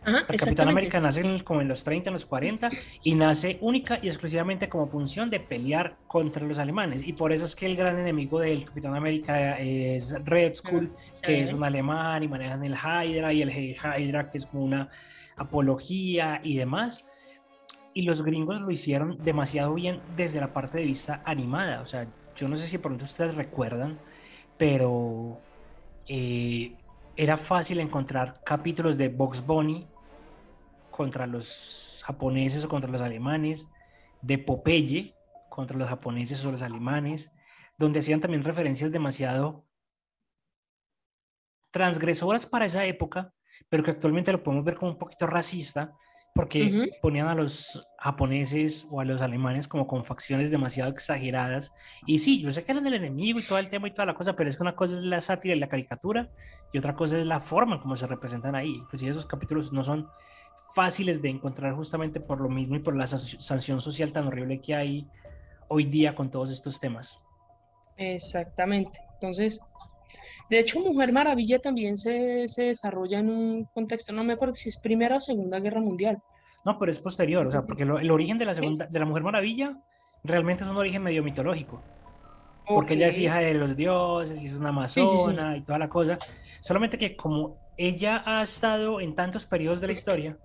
[0.07, 2.69] el Capitán América nace como en los 30, en los 40
[3.03, 7.05] y nace única y exclusivamente como función de pelear contra los alemanes.
[7.05, 11.43] Y por eso es que el gran enemigo del Capitán América es Red Skull, que
[11.43, 14.89] es un alemán y manejan el Hydra y el Hydra que es como una
[15.35, 17.05] apología y demás.
[17.93, 21.81] Y los gringos lo hicieron demasiado bien desde la parte de vista animada.
[21.81, 23.99] O sea, yo no sé si pronto ustedes recuerdan,
[24.57, 25.41] pero
[26.07, 26.75] eh,
[27.17, 29.87] era fácil encontrar capítulos de Box Bunny
[30.97, 33.67] contra los japoneses o contra los alemanes,
[34.23, 35.13] de Popeye
[35.47, 37.31] contra los japoneses o los alemanes,
[37.77, 39.67] donde hacían también referencias demasiado
[41.69, 43.35] transgresoras para esa época,
[43.69, 45.95] pero que actualmente lo podemos ver como un poquito racista,
[46.37, 51.73] porque ponían a los japoneses o a los alemanes como con facciones demasiado exageradas.
[52.05, 54.13] Y sí, yo sé que eran el enemigo y todo el tema y toda la
[54.13, 56.29] cosa, pero es que una cosa es la sátira y la caricatura
[56.71, 58.69] y otra cosa es la forma en cómo se representan ahí.
[58.69, 60.07] Inclusive esos capítulos no son
[60.75, 64.75] fáciles de encontrar justamente por lo mismo y por la sanción social tan horrible que
[64.75, 65.07] hay
[65.69, 67.19] hoy día con todos estos temas.
[67.97, 68.99] Exactamente.
[69.15, 69.59] Entonces,
[70.49, 74.69] de hecho, Mujer Maravilla también se, se desarrolla en un contexto, no me acuerdo si
[74.69, 76.17] es Primera o Segunda Guerra Mundial.
[76.65, 79.05] No, pero es posterior, o sea, porque lo- el origen de la segunda, de la
[79.05, 79.71] Mujer Maravilla
[80.23, 81.81] realmente es un origen medio mitológico.
[82.67, 85.17] Porque ella es hija de los dioses y es una Sí, sí, sí.
[85.29, 86.17] amazona y toda la cosa.
[86.59, 90.37] Solamente que como ella ha estado en tantos periodos de la historia,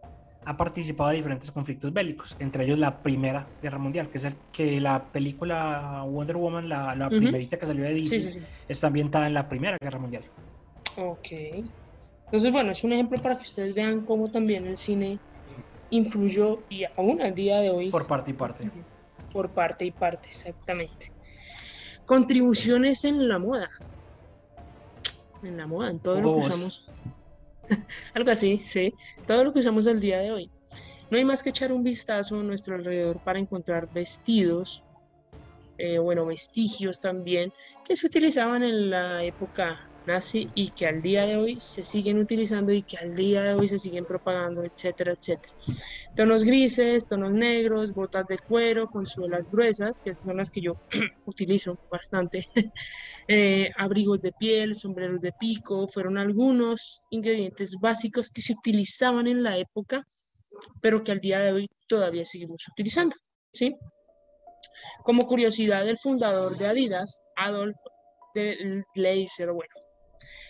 [0.45, 4.35] ha participado de diferentes conflictos bélicos, entre ellos la Primera Guerra Mundial, que es el
[4.53, 8.47] que la película Wonder Woman, la, la primerita que salió de DC, Sí, sí, sí.
[8.69, 10.25] está ambientada en la Primera Guerra Mundial.
[10.97, 11.29] Ok.
[12.25, 15.19] Entonces, bueno, es un ejemplo para que ustedes vean cómo también el cine
[15.91, 18.71] influyó y aún al día de hoy Por parte y parte.
[19.33, 21.13] por parte y parte, exactamente.
[22.07, 23.69] Contribuciones en la moda.
[25.43, 26.49] En la moda, en todo lo que Hugo Boss.
[26.49, 26.87] usamos.
[28.15, 28.93] Algo así, sí.
[29.27, 30.53] Todo lo que usamos al día de hoy.
[31.11, 34.85] No hay más que echar un vistazo a nuestro alrededor para encontrar vestidos,
[35.79, 37.53] eh, bueno, vestigios también,
[37.85, 42.19] que se utilizaban en la época nazi y que al día de hoy se siguen
[42.19, 45.53] utilizando y que al día de hoy se siguen propagando, etcétera, etcétera.
[46.17, 50.75] Tonos grises, tonos negros, botas de cuero con suelas gruesas, que son las que yo
[51.27, 52.47] utilizo bastante.
[53.29, 59.45] Eh, abrigos de piel, sombreros de pico, fueron algunos ingredientes básicos que se utilizaban en
[59.45, 60.05] la época,
[60.81, 63.15] pero que al día de hoy todavía seguimos utilizando,
[63.53, 63.77] ¿sí?
[65.05, 67.77] Como curiosidad, el fundador de Adidas, Adolf
[68.35, 69.75] de Leiser, bueno,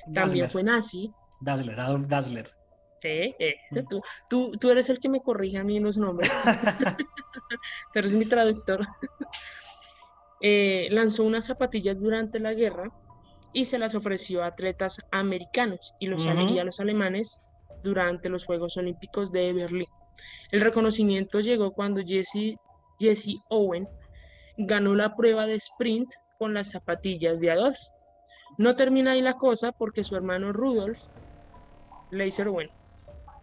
[0.04, 2.50] también Dazzler, fue nazi, Dazzler, Adolf Dazzler.
[3.00, 6.30] Sí, ese tú, tú, tú eres el que me corrige a mí en los nombres.
[7.92, 8.86] Tú eres mi traductor.
[10.40, 12.90] Eh, lanzó unas zapatillas durante la guerra
[13.52, 17.40] y se las ofreció a atletas americanos y, los, y a los alemanes
[17.82, 19.88] durante los Juegos Olímpicos de Berlín.
[20.50, 22.56] El reconocimiento llegó cuando Jesse,
[22.98, 23.86] Jesse Owen
[24.56, 27.78] ganó la prueba de sprint con las zapatillas de Adolf.
[28.58, 31.06] No termina ahí la cosa porque su hermano Rudolf
[32.10, 32.70] Leiser, bueno,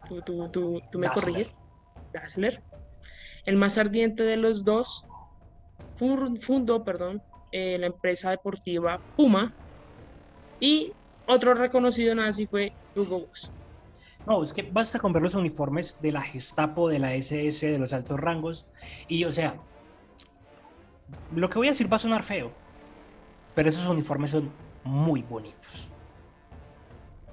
[0.08, 1.56] tú, tú, tú, tú me corriges,
[2.14, 2.62] Dazzler,
[3.46, 5.06] el más ardiente de los dos,
[5.98, 9.54] fundó, perdón, eh, la empresa deportiva Puma
[10.60, 10.94] y
[11.26, 13.52] otro reconocido nazi fue Hugo Boss.
[14.26, 17.80] No, es que basta con ver los uniformes de la Gestapo, de la SS, de
[17.80, 18.68] los altos rangos.
[19.08, 19.56] Y, o sea,
[21.36, 22.52] lo que voy a decir va a sonar feo,
[23.56, 24.52] pero esos uniformes son
[24.84, 25.90] muy bonitos.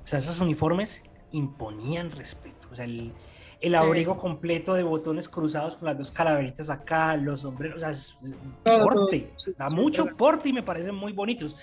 [0.04, 2.68] O sea, esos uniformes imponían respeto.
[2.70, 3.12] O sea, el,
[3.60, 7.90] el abrigo completo de botones cruzados con las dos calaveritas acá, los sombreros, o sea,
[7.90, 11.56] es es porte, sí, mucho porte y me parecen muy bonitos.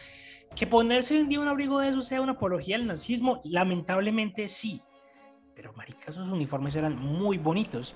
[0.56, 4.50] Que ponerse hoy en día un abrigo de eso sea una apología al nazismo, lamentablemente
[4.50, 4.82] sí.
[5.56, 7.96] Pero marica, esos uniformes eran muy bonitos.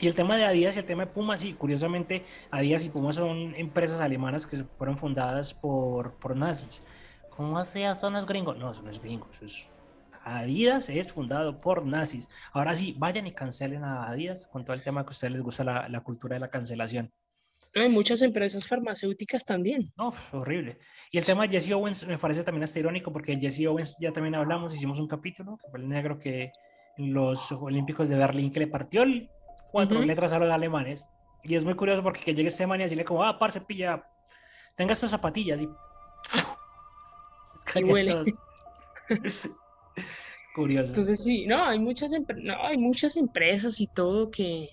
[0.00, 3.12] Y el tema de Adidas y el tema de Puma, sí, curiosamente, Adidas y Puma
[3.12, 6.82] son empresas alemanas que fueron fundadas por, por nazis.
[7.30, 8.56] ¿Cómo así son los gringos?
[8.58, 9.30] No, son los gringos.
[9.42, 9.68] es-
[10.22, 12.28] Adidas es fundado por nazis.
[12.52, 15.42] Ahora sí, vayan y cancelen a Adidas con todo el tema que a ustedes les
[15.42, 17.10] gusta la, la cultura de la cancelación.
[17.74, 19.92] Hay muchas empresas farmacéuticas también.
[19.96, 20.78] No, horrible.
[21.10, 24.12] Y el tema de Jesse Owens me parece también hasta irónico porque Jesse Owens ya
[24.12, 26.52] también hablamos, hicimos un capítulo, que fue el negro que
[26.98, 29.30] en los Olímpicos de Berlín que le partió el
[29.70, 30.06] cuatro Ujú.
[30.06, 31.02] letras a los alemanes.
[31.44, 34.04] Y es muy curioso porque que llegue este man y decirle como, ah, parce, pilla,
[34.76, 35.68] tenga estas zapatillas y...
[37.74, 38.14] Y huele.
[40.54, 40.88] Curioso.
[40.88, 42.10] Entonces sí, no, hay muchas,
[42.42, 44.68] no, hay muchas empresas y todo que,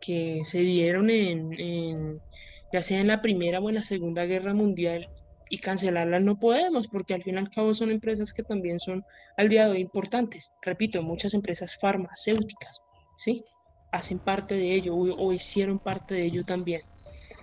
[0.00, 2.20] que se dieron en, en-
[2.72, 5.06] ya sea en la Primera o en la Segunda Guerra Mundial
[5.48, 9.04] y cancelarlas no podemos porque al fin y al cabo son empresas que también son
[9.36, 10.56] al día de hoy importantes.
[10.62, 12.82] Repito, muchas empresas farmacéuticas,
[13.16, 13.44] ¿sí?
[13.90, 16.80] Hacen parte de ello o, o hicieron parte de ello también.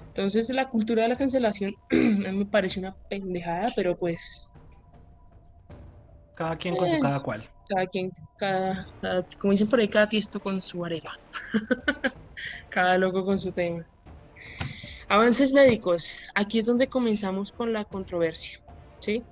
[0.07, 4.48] Entonces la cultura de la cancelación me parece una pendejada, pero pues
[6.39, 7.41] Cada quien con su cada cual.
[7.67, 11.11] cada quien, cada, cada- como dicen por ahí, cada tiesto con su arepa.
[12.69, 13.85] Cada loco con su tema.
[15.09, 16.19] Avances médicos.
[16.35, 18.57] Aquí es donde comenzamos con la controversia,
[18.99, 19.27] ¿sí?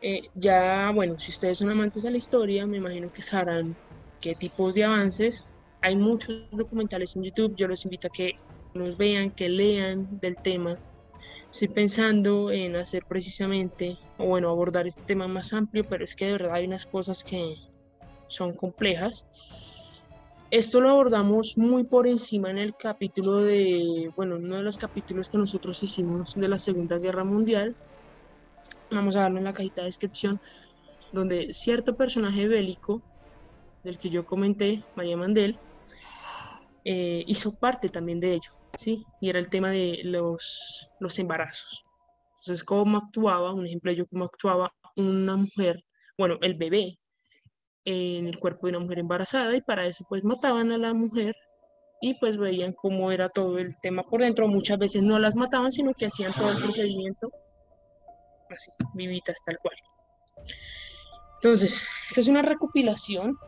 [0.00, 3.76] Eh, ya, bueno, si ustedes son amantes de la historia, me imagino que sabrán
[4.20, 5.48] qué tipos de avances.
[5.80, 8.32] Hay muchos documentales en YouTube, yo los invito a que
[8.74, 10.78] los vean, que lean del tema.
[11.50, 16.26] Estoy pensando en hacer precisamente, o bueno, abordar este tema más amplio, pero es que
[16.26, 17.56] de verdad hay unas cosas que
[18.28, 19.28] son complejas.
[20.50, 25.28] Esto lo abordamos muy por encima en el capítulo de, bueno, uno de los capítulos
[25.28, 27.74] que nosotros hicimos de la Segunda Guerra Mundial.
[28.90, 30.40] Vamos a darlo en la cajita de descripción,
[31.12, 33.02] donde cierto personaje bélico,
[33.82, 35.58] del que yo comenté, María Mandel,
[36.84, 39.04] eh, hizo parte también de ello, ¿sí?
[39.20, 41.84] Y era el tema de los, los embarazos,
[42.40, 43.52] Entonces, ¿cómo actuaba?
[43.52, 45.84] Un ejemplo ello, cómo actuaba una mujer,
[46.18, 46.98] bueno, el bebé
[47.84, 51.34] en el cuerpo de una mujer embarazada y para eso pues mataban a la mujer
[52.00, 54.48] y pues veían cómo era todo el tema por dentro.
[54.48, 57.30] Muchas veces no las mataban, sino que hacían todo el procedimiento
[58.50, 59.76] así, vivitas tal cual.
[61.36, 63.38] Entonces, esta es una recopilación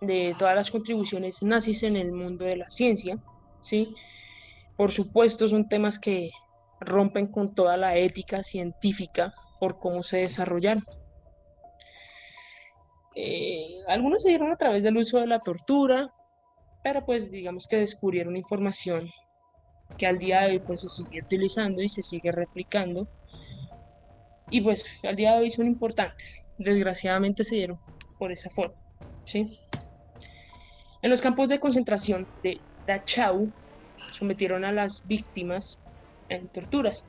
[0.00, 3.18] de todas las contribuciones nazis en el mundo de la ciencia,
[3.60, 3.94] ¿sí?
[4.76, 6.30] Por supuesto, son temas que
[6.80, 10.84] rompen con toda la ética científica por cómo se desarrollaron.
[13.14, 16.12] Eh, algunos se dieron a través del uso de la tortura,
[16.82, 19.10] pero pues digamos que descubrieron información
[19.98, 23.06] que al día de hoy pues se sigue utilizando y se sigue replicando.
[24.48, 26.42] Y pues al día de hoy son importantes.
[26.58, 27.78] Desgraciadamente se dieron
[28.18, 28.74] por esa forma.
[29.24, 29.60] ¿sí?
[31.02, 33.52] En los campos de concentración de Dachau
[34.12, 35.86] sometieron a las víctimas
[36.28, 37.04] en torturas.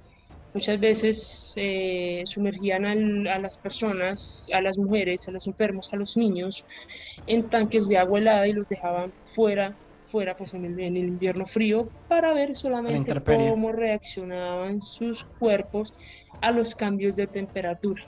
[0.53, 6.17] Muchas veces eh, sumergían a las personas, a las mujeres, a los enfermos, a los
[6.17, 6.65] niños
[7.25, 11.07] en tanques de agua helada y los dejaban fuera, fuera pues en el, en el
[11.07, 15.93] invierno frío para ver solamente cómo reaccionaban sus cuerpos
[16.41, 18.03] a los cambios de temperatura,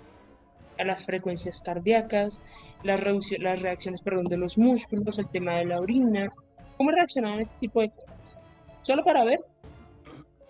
[0.77, 2.41] a las frecuencias cardíacas,
[2.83, 3.01] las,
[3.39, 6.29] las reacciones perdón, de los músculos, el tema de la orina,
[6.77, 8.37] cómo reaccionaban ese tipo de cosas.
[8.81, 9.39] Solo para ver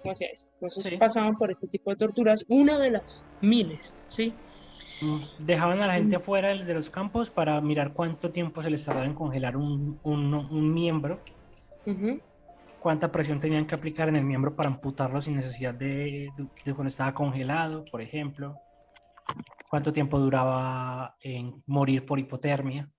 [0.06, 4.34] hacia Entonces pasaban por este tipo de torturas, una de las miles, ¿sí?
[5.02, 8.84] Mm, dejaban a la gente afuera de los campos para mirar cuánto tiempo se les
[8.84, 11.20] tardaba en congelar un, un, miembro,
[12.80, 16.30] cuánta presión tenían que aplicar en el miembro para amputarlo sin necesidad de,
[16.66, 18.58] de cuando estaba congelado, por ejemplo,
[19.70, 22.90] cuánto tiempo duraba en morir por hipotermia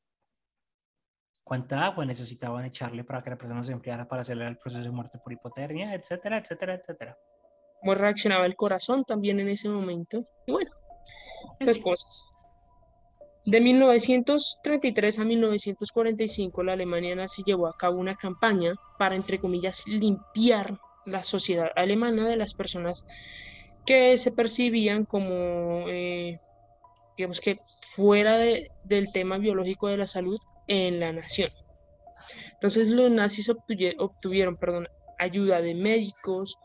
[1.44, 4.90] cuánta agua necesitaban echarle para que la persona se enfriara para acelerar el proceso de
[4.90, 7.18] muerte por hipotermia, etcétera, etcétera, etcétera.
[7.80, 10.26] Cómo reaccionaba el corazón también en ese momento.
[10.46, 10.70] Y bueno,
[11.60, 12.24] esas cosas.
[13.44, 19.86] De 1933 a 1945, la Alemania nazi llevó a cabo una campaña para, entre comillas,
[19.86, 23.04] limpiar la sociedad alemana de las personas
[23.84, 26.38] que se percibían como, eh,
[27.18, 31.50] digamos que fuera del tema biológico de la salud en la nación.
[32.52, 36.56] Entonces los nazis obtuvieron, perdón, ayuda de médicos,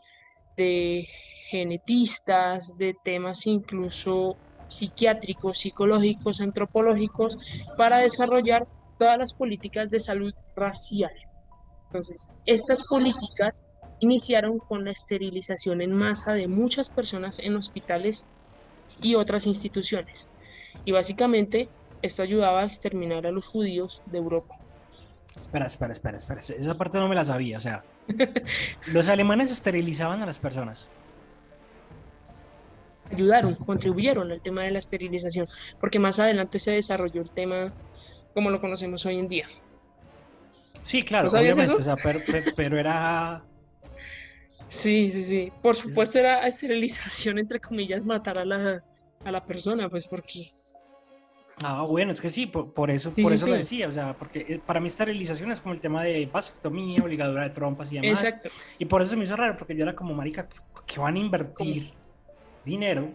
[0.56, 1.06] de
[1.50, 4.36] genetistas, de temas incluso
[4.68, 7.36] psiquiátricos, psicológicos, antropológicos,
[7.76, 8.66] para desarrollar
[8.98, 11.12] todas las políticas de salud racial.
[11.86, 13.64] Entonces, estas políticas
[13.98, 18.30] iniciaron con la esterilización en masa de muchas personas en hospitales
[19.00, 20.28] y otras instituciones.
[20.84, 21.68] Y básicamente
[22.02, 24.56] esto ayudaba a exterminar a los judíos de Europa.
[25.38, 26.40] Espera, espera, espera, espera.
[26.40, 27.58] Esa parte no me la sabía.
[27.58, 27.82] O sea,
[28.92, 30.88] los alemanes esterilizaban a las personas.
[33.12, 35.46] Ayudaron, contribuyeron al tema de la esterilización,
[35.80, 37.72] porque más adelante se desarrolló el tema
[38.34, 39.48] como lo conocemos hoy en día.
[40.84, 41.96] Sí, claro, obviamente, o sea,
[42.56, 43.42] pero, era
[44.68, 45.52] Sí, sí, sí.
[45.60, 48.84] Por supuesto era esterilización, entre comillas, matar a la,
[49.24, 50.48] a la persona, pues porque
[51.62, 54.60] Ah, bueno, es que sí, por, eso, por eso lo decía, o sea, porque eh,
[54.64, 58.24] para mí esterilización es como el tema de vasectomía, obligadura de trompas y demás.
[58.24, 58.48] Exacto.
[58.78, 60.48] Y por eso se me hizo raro, porque yo era como, marica,
[60.86, 61.92] que van a invertir
[62.64, 63.10] dinero,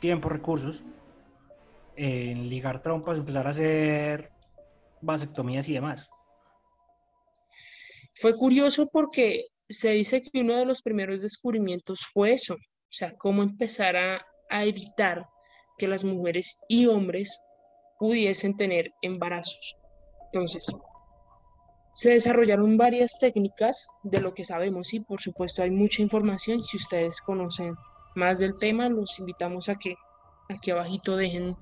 [0.00, 0.84] tiempo, recursos
[1.96, 4.30] en ligar trompas, empezar a hacer
[5.00, 6.08] vasectomías y demás.
[8.14, 13.16] Fue curioso porque se dice que uno de los primeros descubrimientos fue eso, o sea,
[13.16, 15.26] cómo empezar a, a evitar
[15.76, 17.40] que las mujeres y hombres
[18.04, 19.78] pudiesen tener embarazos.
[20.26, 20.66] Entonces,
[21.94, 26.62] se desarrollaron varias técnicas de lo que sabemos y por supuesto hay mucha información.
[26.62, 27.74] Si ustedes conocen
[28.14, 29.94] más del tema, los invitamos a que
[30.50, 31.56] aquí abajito dejen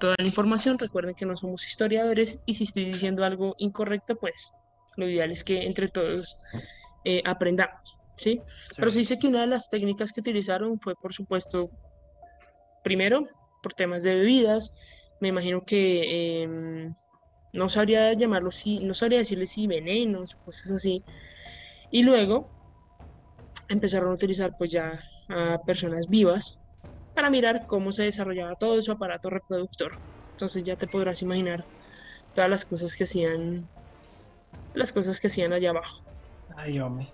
[0.00, 0.76] toda la información.
[0.76, 4.54] Recuerden que no somos historiadores y si estoy diciendo algo incorrecto, pues
[4.96, 6.36] lo ideal es que entre todos
[7.04, 7.96] eh, aprendamos.
[8.16, 8.40] ¿sí?
[8.76, 11.70] Pero se dice que una de las técnicas que utilizaron fue, por supuesto,
[12.82, 13.28] primero,
[13.62, 14.74] por temas de bebidas,
[15.20, 16.94] me imagino que em,
[17.52, 21.04] no sabría llamarlo si, no sabría decirle si venenos cosas así.
[21.90, 22.52] Y luego
[23.68, 26.58] empezaron a utilizar pues ya a personas vivas
[27.14, 29.92] para mirar cómo se desarrollaba todo su aparato reproductor.
[30.32, 31.64] Entonces ya te podrás imaginar
[32.34, 33.70] todas las cosas que hacían,
[34.74, 36.04] las cosas que hacían allá abajo.
[36.56, 37.12] Ay, hombre.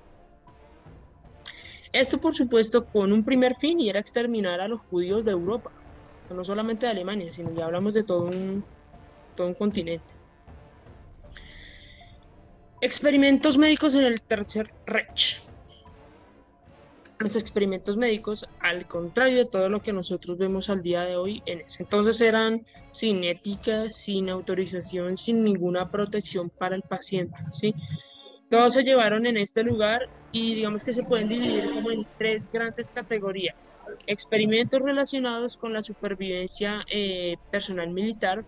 [1.93, 5.71] Esto por supuesto con un primer fin y era exterminar a los judíos de Europa
[6.33, 8.65] no solamente de Alemania, sino ya hablamos de todo un,
[9.35, 10.15] todo un continente.
[12.81, 15.41] Experimentos médicos en el Tercer Reich.
[17.21, 21.41] los experimentos médicos, al contrario de todo lo que nosotros vemos al día de hoy,
[21.47, 27.75] en ese entonces eran sin ética, sin autorización, sin ninguna protección para el paciente, ¿sí?
[28.51, 32.51] Todos se llevaron en este lugar y digamos que se pueden dividir como en tres
[32.51, 33.77] grandes categorías.
[34.07, 38.45] Experimentos relacionados con la supervivencia eh, personal militar.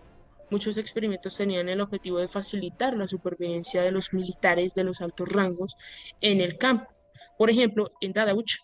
[0.49, 5.29] Muchos experimentos tenían el objetivo de facilitar la supervivencia de los militares de los altos
[5.29, 5.75] rangos
[6.21, 6.85] en el campo.
[7.37, 8.57] Por ejemplo, en Dadauch,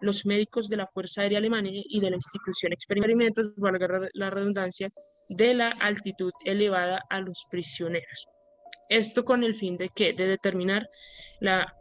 [0.00, 4.88] los médicos de la Fuerza Aérea Alemana y de la institución experimentos, valga la redundancia,
[5.28, 8.28] de la altitud elevada a los prisioneros.
[8.88, 10.88] Esto con el fin de que de determinar
[11.40, 11.74] la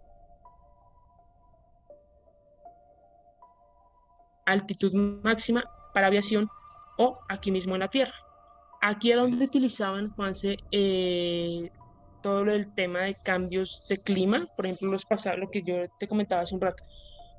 [4.52, 4.94] altitud
[5.24, 6.48] máxima para aviación
[6.98, 8.14] o aquí mismo en la Tierra.
[8.82, 11.70] Aquí es donde utilizaban, Juanse, eh,
[12.22, 16.08] todo el tema de cambios de clima, por ejemplo, los pasados, lo que yo te
[16.08, 16.84] comentaba hace un rato,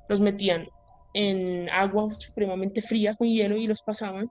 [0.09, 0.67] los metían
[1.15, 4.31] en agua supremamente fría con hielo y los pasaban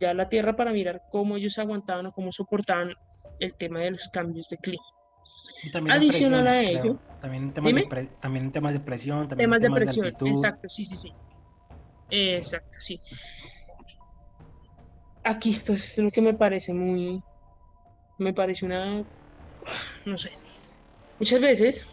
[0.00, 2.92] ya a la tierra para mirar cómo ellos aguantaban o cómo soportaban
[3.40, 4.84] el tema de los cambios de clima.
[5.90, 10.68] Adicional a ello, también, temas de también temas de presión, también temas, de presión, exacto,
[10.68, 11.12] sí, sí, sí.
[12.10, 13.00] Exacto, sí.
[15.22, 17.22] Aquí esto es lo que me parece muy,
[18.18, 19.04] me parece una
[20.04, 20.30] no sé,
[21.18, 21.86] muchas veces,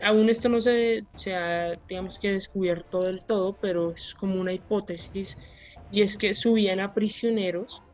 [0.00, 4.52] aún esto no se, se ha, digamos que descubierto del todo, pero es como una
[4.54, 5.36] hipótesis,
[5.90, 7.84] y es que subían a prisioneros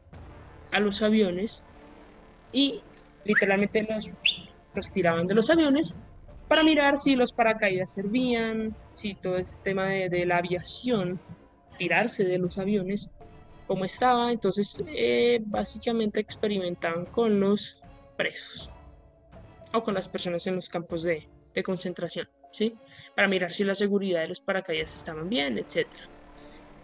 [0.72, 1.66] a los aviones
[2.52, 2.84] y
[3.24, 4.06] literalmente los,
[4.74, 5.96] los tiraban de los aviones
[6.48, 11.20] para mirar si los paracaídas servían, si todo este tema de, la aviación,
[11.78, 13.12] tirarse de los aviones,
[13.66, 14.30] cómo estaba.
[14.30, 17.80] Entonces, eh, básicamente experimentaban con los
[18.16, 18.70] presos
[19.72, 21.24] o con las personas en los campos de,
[21.54, 22.74] de concentración, ¿sí?
[23.14, 25.88] Para mirar si la seguridad de los paracaídas estaban bien, etc.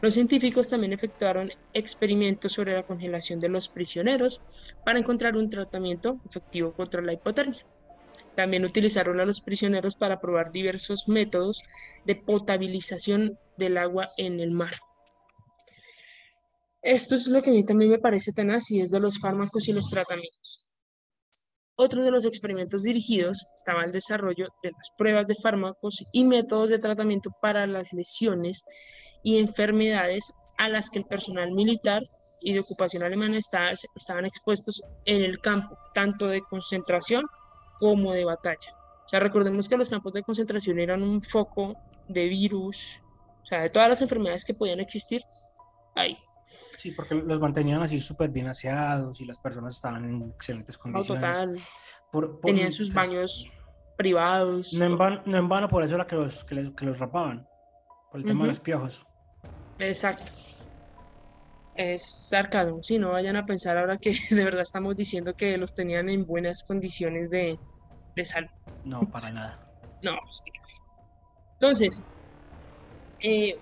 [0.00, 4.42] Los científicos también efectuaron experimentos sobre la congelación de los prisioneros
[4.84, 7.64] para encontrar un tratamiento efectivo contra la hipotermia.
[8.34, 11.62] También utilizaron a los prisioneros para probar diversos métodos
[12.04, 14.74] de potabilización del agua en el mar.
[16.80, 19.68] Esto es lo que a mí también me parece tenaz y es de los fármacos
[19.68, 20.66] y los tratamientos.
[21.76, 26.70] Otro de los experimentos dirigidos estaba el desarrollo de las pruebas de fármacos y métodos
[26.70, 28.64] de tratamiento para las lesiones
[29.22, 32.02] y enfermedades a las que el personal militar
[32.42, 37.24] y de ocupación alemana estaban expuestos en el campo, tanto de concentración
[37.82, 38.76] como de batalla.
[39.04, 41.76] O sea, recordemos que los campos de concentración eran un foco
[42.06, 43.02] de virus,
[43.42, 45.20] o sea, de todas las enfermedades que podían existir
[45.96, 46.16] ahí.
[46.76, 51.38] Sí, porque los mantenían así súper bien aseados y las personas estaban en excelentes condiciones.
[52.12, 52.40] total.
[52.44, 53.50] Tenían sus pues, baños
[53.96, 54.72] privados.
[54.74, 57.48] No en, vano, no en vano, por eso era que los, que, los rapaban,
[58.12, 59.04] por el tema de los piojos.
[59.80, 60.30] Exacto.
[61.74, 65.72] Es sarcasmo, si no vayan a pensar ahora que de verdad estamos diciendo que los
[65.74, 67.58] tenían en buenas condiciones de,
[68.14, 68.48] de salud.
[68.84, 69.58] No, para nada.
[70.02, 70.50] no, sí.
[71.58, 72.04] Entonces,
[73.20, 73.54] eh,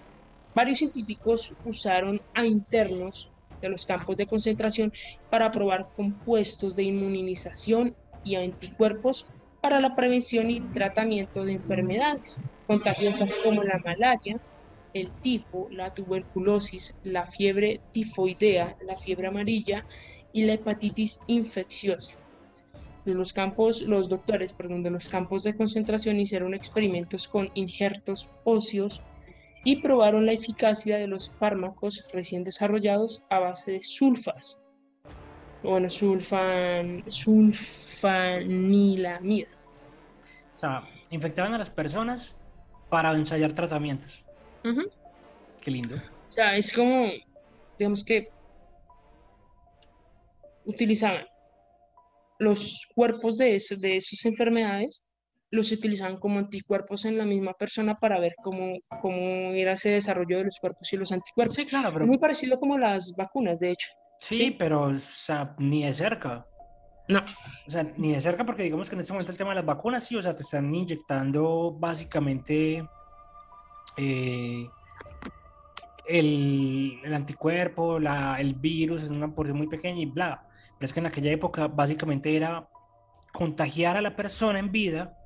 [0.55, 4.93] Varios científicos usaron a internos de los campos de concentración
[5.31, 9.27] para probar compuestos de inmunización y anticuerpos
[9.61, 12.37] para la prevención y tratamiento de enfermedades
[12.67, 14.37] contagiosas como la malaria,
[14.95, 19.83] el tifo, la tuberculosis, la fiebre tifoidea, la fiebre amarilla
[20.33, 22.15] y la hepatitis infecciosa.
[23.05, 29.03] los campos, los doctores, perdón, de los campos de concentración hicieron experimentos con injertos óseos
[29.65, 34.61] y probaron la eficacia de los fármacos recién desarrollados a base de sulfas.
[35.63, 39.69] Bueno, sulfan, sulfanilamidas.
[40.57, 42.37] O sea, infectaban a las personas
[42.89, 44.25] para ensayar tratamientos.
[45.61, 45.97] Qué lindo.
[45.97, 47.11] O sea, es como,
[47.79, 48.31] digamos que
[50.65, 51.27] utilizaban
[52.39, 55.05] los cuerpos de, de esas enfermedades
[55.51, 60.39] los utilizaban como anticuerpos en la misma persona para ver cómo, cómo era ese desarrollo
[60.39, 61.55] de los cuerpos y los anticuerpos.
[61.55, 62.07] Sí, claro, pero...
[62.07, 63.89] muy parecido como las vacunas, de hecho.
[64.19, 66.47] Sí, pero o sea, ni de cerca.
[67.09, 67.25] No.
[67.67, 69.67] O sea, ni de cerca porque digamos que en este momento el tema de las
[69.67, 72.87] vacunas, sí, o sea, te están inyectando básicamente
[73.97, 74.69] eh,
[76.07, 80.47] el, el, anticuerpo, la, el virus es una porción muy pequeña y bla.
[80.79, 82.69] Pero es que en aquella época básicamente era
[83.33, 85.17] contagiar a la persona en vida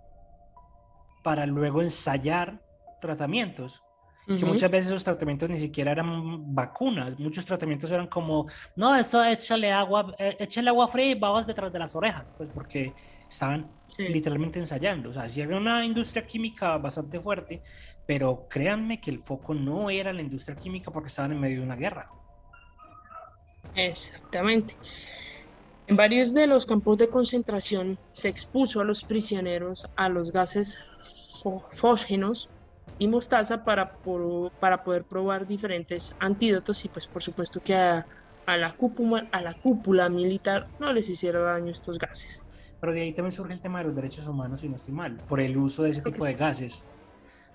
[1.22, 2.60] para luego ensayar
[3.00, 3.82] tratamientos.
[4.26, 9.22] Que muchas veces esos tratamientos ni siquiera eran vacunas, muchos tratamientos eran como, no, eso
[9.22, 12.94] échale agua, eh, échale agua fría y babas detrás de las orejas, pues porque
[13.28, 15.10] estaban literalmente ensayando.
[15.10, 17.62] O sea, si había una industria química bastante fuerte
[18.06, 21.66] pero créanme que el foco no era la industria química porque estaban en medio de
[21.66, 22.08] una guerra.
[23.74, 24.76] Exactamente.
[25.86, 30.78] En varios de los campos de concentración se expuso a los prisioneros a los gases
[31.72, 32.48] fósgenos
[32.98, 33.98] y mostaza para,
[34.60, 38.06] para poder probar diferentes antídotos y pues por supuesto que a,
[38.46, 42.46] la cúpula, a la cúpula militar no les hiciera daño estos gases.
[42.80, 45.16] Pero de ahí también surge el tema de los derechos humanos, si no estoy mal,
[45.28, 46.82] por el uso de ese tipo de gases.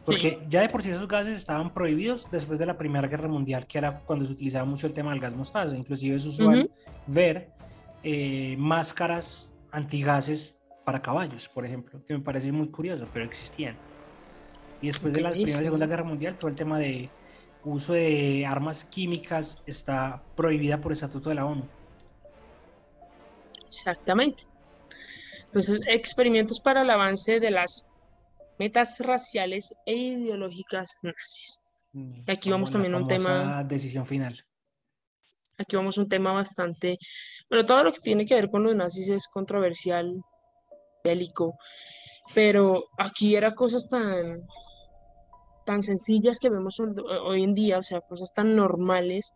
[0.05, 3.67] Porque ya de por sí esos gases estaban prohibidos después de la Primera Guerra Mundial,
[3.67, 5.75] que era cuando se utilizaba mucho el tema del gas mostaza.
[5.75, 6.69] Inclusive es usual
[7.05, 7.49] ver
[8.03, 13.75] eh, máscaras antigases para caballos, por ejemplo, que me parece muy curioso, pero existían.
[14.81, 17.09] Y después de la Primera y Segunda Guerra Mundial, todo el tema de
[17.63, 21.65] uso de armas químicas está prohibida por estatuto de la ONU.
[23.67, 24.43] Exactamente.
[25.49, 27.89] Entonces, experimentos para el avance de las
[28.59, 31.85] metas raciales e ideológicas nazis.
[31.93, 33.63] Mm, aquí vamos también a un tema...
[33.63, 34.39] Decisión final.
[35.57, 36.99] Aquí vamos a un tema bastante...
[37.49, 40.05] Bueno, todo lo que tiene que ver con los nazis es controversial,
[41.03, 41.57] bélico,
[42.35, 44.45] pero aquí era cosas tan,
[45.65, 49.33] tan sencillas que vemos hoy en día, o sea, cosas tan normales,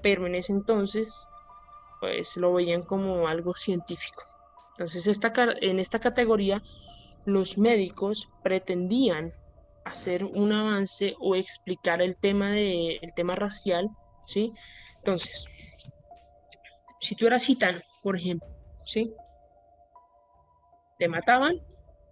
[0.00, 1.26] pero en ese entonces,
[1.98, 4.29] pues lo veían como algo científico.
[4.80, 6.62] Entonces, esta, en esta categoría
[7.26, 9.30] los médicos pretendían
[9.84, 13.90] hacer un avance o explicar el tema, de, el tema racial,
[14.24, 14.50] ¿sí?
[14.96, 15.44] Entonces,
[16.98, 18.48] si tú eras gitano, por ejemplo,
[18.86, 19.12] ¿sí?
[20.98, 21.60] Te mataban,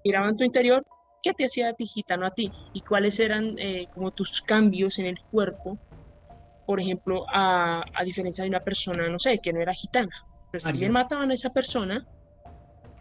[0.04, 0.84] miraban tu interior,
[1.22, 2.52] ¿qué te hacía a ti gitano a ti?
[2.74, 5.78] ¿Y cuáles eran eh, como tus cambios en el cuerpo?
[6.66, 10.14] Por ejemplo, a, a, diferencia de una persona, no sé, que no era gitana.
[10.50, 12.06] Pues también mataban a esa persona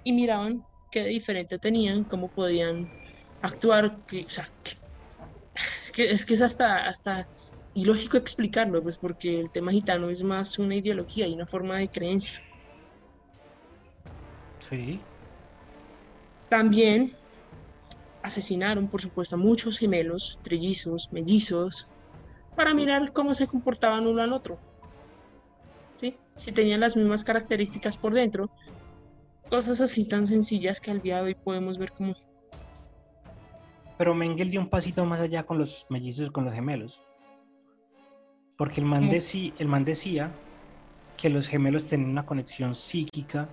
[0.08, 2.88] y miraban qué diferente tenían, cómo podían
[3.42, 4.48] actuar, que, o sea,
[5.84, 7.26] es, que, es que es hasta, hasta
[7.76, 11.90] ilógico explicarlo, pues porque el tema gitano es más una ideología y una forma de
[11.90, 12.42] creencia.
[14.60, 14.98] Sí.
[16.50, 17.12] También
[18.24, 21.86] asesinaron, por supuesto, a muchos gemelos, trillizos, mellizos,
[22.56, 24.58] para mirar cómo se comportaban uno al otro.
[26.00, 26.16] ¿Sí?
[26.38, 28.50] Si tenían las mismas características por dentro,
[29.50, 32.16] cosas así tan sencillas que al día de hoy podemos ver como...
[33.98, 37.02] Pero Mengel dio un pasito más allá con los mellizos, con los gemelos.
[38.58, 40.32] Porque el man, decía, el man decía
[41.16, 43.50] que los gemelos tenían una conexión psíquica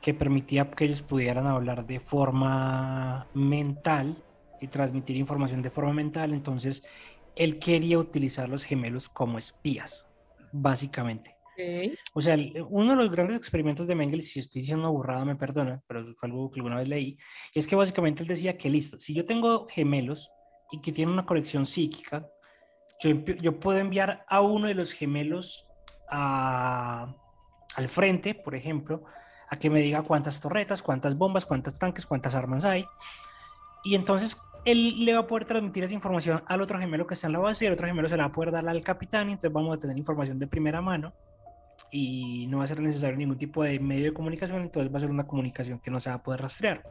[0.00, 4.22] que permitía que ellos pudieran hablar de forma mental
[4.60, 6.32] y transmitir información de forma mental.
[6.32, 6.82] Entonces,
[7.36, 10.06] él quería utilizar los gemelos como espías,
[10.52, 11.39] básicamente.
[12.12, 12.36] O sea,
[12.68, 16.14] uno de los grandes experimentos de Mengele, si estoy diciendo una burrada, me perdona, pero
[16.16, 17.18] fue algo que alguna vez leí,
[17.54, 20.30] es que básicamente él decía que listo, si yo tengo gemelos
[20.70, 22.28] y que tienen una conexión psíquica,
[23.02, 25.66] yo, yo puedo enviar a uno de los gemelos
[26.10, 27.14] a,
[27.76, 29.04] al frente, por ejemplo,
[29.48, 32.86] a que me diga cuántas torretas, cuántas bombas, cuántos tanques, cuántas armas hay.
[33.84, 37.26] Y entonces él le va a poder transmitir esa información al otro gemelo que está
[37.26, 39.28] en la base y el otro gemelo se la va a poder dar al capitán
[39.28, 41.12] y entonces vamos a tener información de primera mano
[41.90, 45.00] y no va a ser necesario ningún tipo de medio de comunicación, entonces va a
[45.00, 46.82] ser una comunicación que no se va a poder rastrear.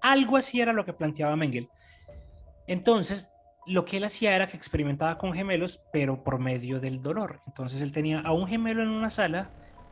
[0.00, 1.68] Algo así era lo que planteaba Mengel.
[2.66, 3.28] Entonces,
[3.66, 7.40] lo que él hacía era que experimentaba con gemelos, pero por medio del dolor.
[7.46, 9.50] Entonces, él tenía a un gemelo en una sala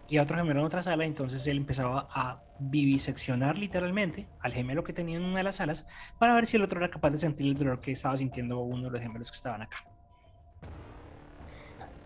[0.09, 4.85] y a otro gemelo en otra sala, entonces él empezaba a viviseccionar literalmente al gemelo
[4.85, 5.87] que tenía en una de las salas
[6.19, 8.85] para ver si el otro era capaz de sentir el dolor que estaba sintiendo uno
[8.85, 9.79] de los gemelos que estaban acá.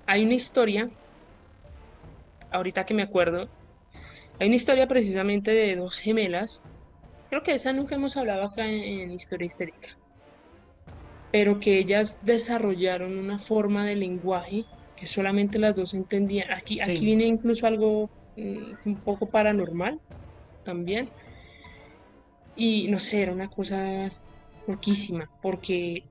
[0.06, 0.88] Hay una historia
[2.50, 3.48] ahorita que me acuerdo,
[4.38, 6.62] hay una historia precisamente de dos gemelas.
[7.28, 9.88] Creo que esa nunca hemos hablado acá en, historia histérica.
[11.30, 14.64] Pero que ellas desarrollaron una forma de lenguaje
[14.96, 16.50] que solamente las dos entendían.
[16.52, 19.98] Aquí, aquí viene incluso algo mm, un poco paranormal
[20.62, 21.10] también.
[22.54, 24.10] Y no sé, era una cosa
[24.66, 26.04] loquísima, porque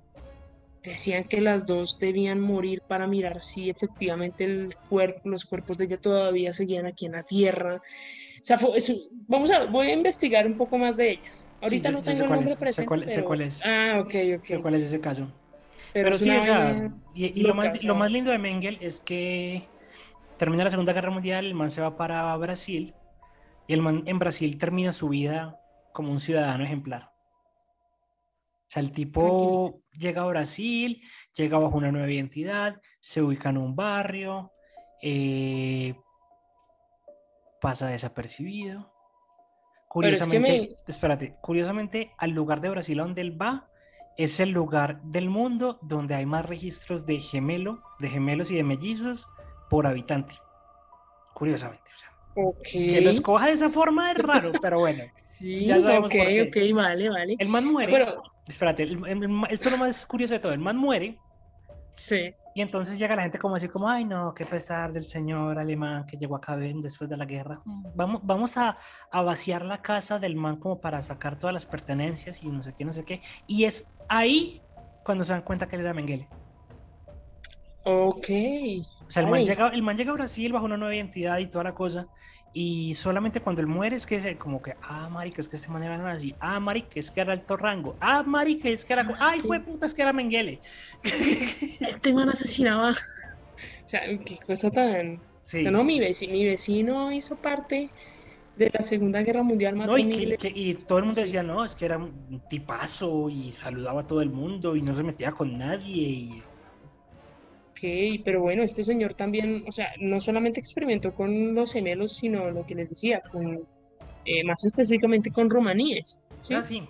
[0.89, 5.85] decían que las dos debían morir para mirar si efectivamente el cuerpo, los cuerpos de
[5.85, 7.75] ella todavía seguían aquí en la tierra.
[7.75, 8.57] O sea,
[9.27, 11.47] vamos a, voy a investigar un poco más de ellas.
[11.61, 13.09] Ahorita no tengo el nombre presente.
[13.09, 13.61] Sé cuál, es.
[13.65, 14.61] Ah, ok, ok.
[14.61, 15.27] cuál es ese caso.
[15.93, 19.67] Pero, sí, o sea, y, lo, más, lo más lindo de Mengel es que
[20.38, 22.93] termina la Segunda Guerra Mundial, el man se va para Brasil
[23.67, 25.59] y el man en Brasil termina su vida
[25.91, 27.16] como un ciudadano ejemplar.
[28.78, 31.01] Sea, el tipo llega a Brasil,
[31.36, 34.51] llega bajo una nueva identidad, se ubica en un barrio,
[35.01, 35.95] eh,
[37.59, 38.93] pasa desapercibido.
[39.88, 43.69] Curiosamente, espérate, curiosamente, al lugar de Brasil donde él va
[44.17, 48.63] es el lugar del mundo donde hay más registros de gemelo, de gemelos y de
[48.63, 49.28] mellizos
[49.69, 50.36] por habitante.
[51.34, 51.91] Curiosamente.
[51.95, 52.16] O sea,
[52.63, 55.03] Que lo escoja de esa forma es raro, pero bueno.
[55.38, 56.41] sí, ya sabemos por qué.
[56.43, 57.35] ok, vale, vale.
[57.38, 57.91] El man muere.
[57.91, 58.23] Pero...
[58.47, 59.03] Espérate, el,
[59.49, 60.53] esto es lo más curioso de todo.
[60.53, 61.19] El man muere.
[61.97, 62.33] Sí.
[62.55, 66.07] Y entonces llega la gente como así como, ay no, qué pesar del señor alemán
[66.07, 67.61] que llegó acá después de la guerra.
[67.95, 68.77] Vamos, vamos a,
[69.11, 72.73] a, vaciar la casa del man como para sacar todas las pertenencias y no sé
[72.75, 73.21] qué, no sé qué.
[73.45, 74.61] Y es ahí
[75.03, 76.27] cuando se dan cuenta que él era Mengele.
[77.83, 78.27] Ok.
[79.07, 81.47] O sea, el man, llega, el man llega a Brasil bajo una nueva identidad y
[81.47, 82.07] toda la cosa.
[82.53, 85.69] Y solamente cuando él muere es que es como que, ah, marica, es que este
[85.69, 86.33] man era así.
[86.39, 87.95] Ah, marica, es que era alto rango.
[87.99, 89.15] Ah, marica, es que era.
[89.19, 90.59] Ay, fue puta, es que era Mengele.
[91.79, 92.91] Este man asesinaba.
[92.91, 95.17] O sea, qué cosa tan.
[95.17, 97.89] O sea, no, mi vecino, mi vecino hizo parte
[98.57, 99.77] de la Segunda Guerra Mundial.
[99.77, 104.01] No, y, y, todo el mundo decía, no, es que era un tipazo y saludaba
[104.01, 105.95] a todo el mundo y no se metía con nadie.
[105.95, 106.43] Y
[107.78, 112.49] Ok, pero bueno, este señor también, o sea, no solamente experimentó con los gemelos, sino
[112.49, 113.67] lo que les decía, con,
[114.25, 116.28] eh, más específicamente con romaníes.
[116.39, 116.55] ¿sí?
[116.55, 116.82] Ah, sí.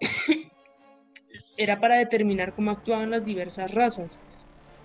[1.56, 4.20] Era para determinar cómo actuaban las diversas razas,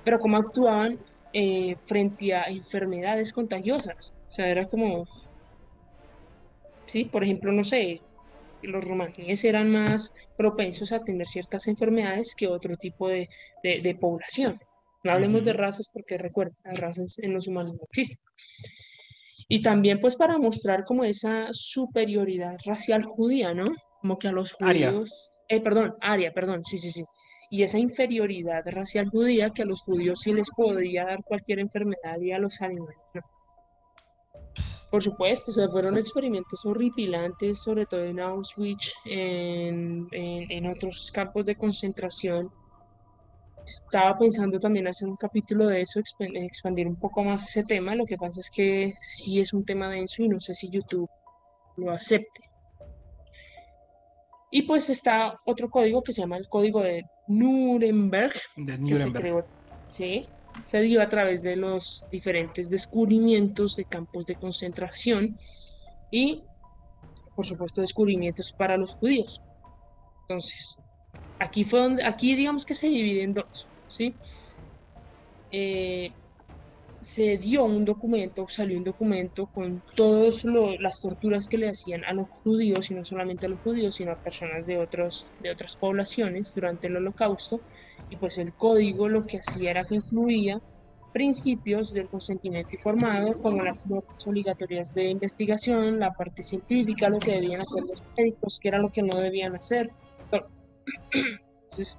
[0.06, 0.98] pero cómo actuaban
[1.34, 4.14] eh, frente a enfermedades contagiosas.
[4.30, 5.06] O sea, era como,
[6.86, 8.02] sí, por ejemplo, no sé,
[8.62, 13.28] los romaníes eran más propensos a tener ciertas enfermedades que otro tipo de,
[13.64, 14.60] de población.
[15.04, 18.20] No hablemos de razas porque recuerden, las razas en los humanos no existen.
[19.50, 23.66] Y también pues para mostrar como esa superioridad racial judía, ¿no?
[24.02, 25.32] Como que a los judíos...
[25.50, 27.04] Eh, perdón, aria, perdón, sí, sí, sí.
[27.50, 32.20] Y esa inferioridad racial judía que a los judíos sí les podía dar cualquier enfermedad
[32.20, 33.22] y a los animales no.
[34.90, 41.46] Por supuesto, se fueron experimentos horripilantes, sobre todo en Auschwitz, en, en, en otros campos
[41.46, 42.52] de concentración,
[43.66, 47.96] estaba pensando también hacer un capítulo de eso, expandir un poco más ese tema.
[47.96, 51.10] Lo que pasa es que sí es un tema denso y no sé si YouTube
[51.78, 52.42] lo acepte.
[54.52, 58.34] Y pues está otro código que se llama el código de Nuremberg.
[58.56, 59.46] De Nuremberg.
[59.88, 60.28] Se,
[60.66, 65.40] se dio a través de los diferentes descubrimientos de campos de concentración
[66.12, 66.44] y,
[67.36, 69.42] por supuesto, descubrimientos para los judíos.
[70.22, 70.78] Entonces,
[71.40, 74.16] Aquí fue donde, aquí digamos que se divide en dos, ¿sí?
[75.52, 76.12] Eh,
[77.00, 80.46] se dio un documento, salió un documento con todas
[80.80, 84.14] las torturas que le hacían a los judíos, y no solamente a los judíos, sino
[84.14, 87.62] a personas de, otros, de otras poblaciones durante el holocausto,
[88.10, 90.60] y pues el código lo que hacía era que incluía
[91.12, 93.86] principios del consentimiento informado, como las
[94.26, 98.90] obligatorias de investigación, la parte científica, lo que debían hacer los médicos, que era lo
[98.90, 99.92] que no debían hacer,
[101.12, 101.98] entonces,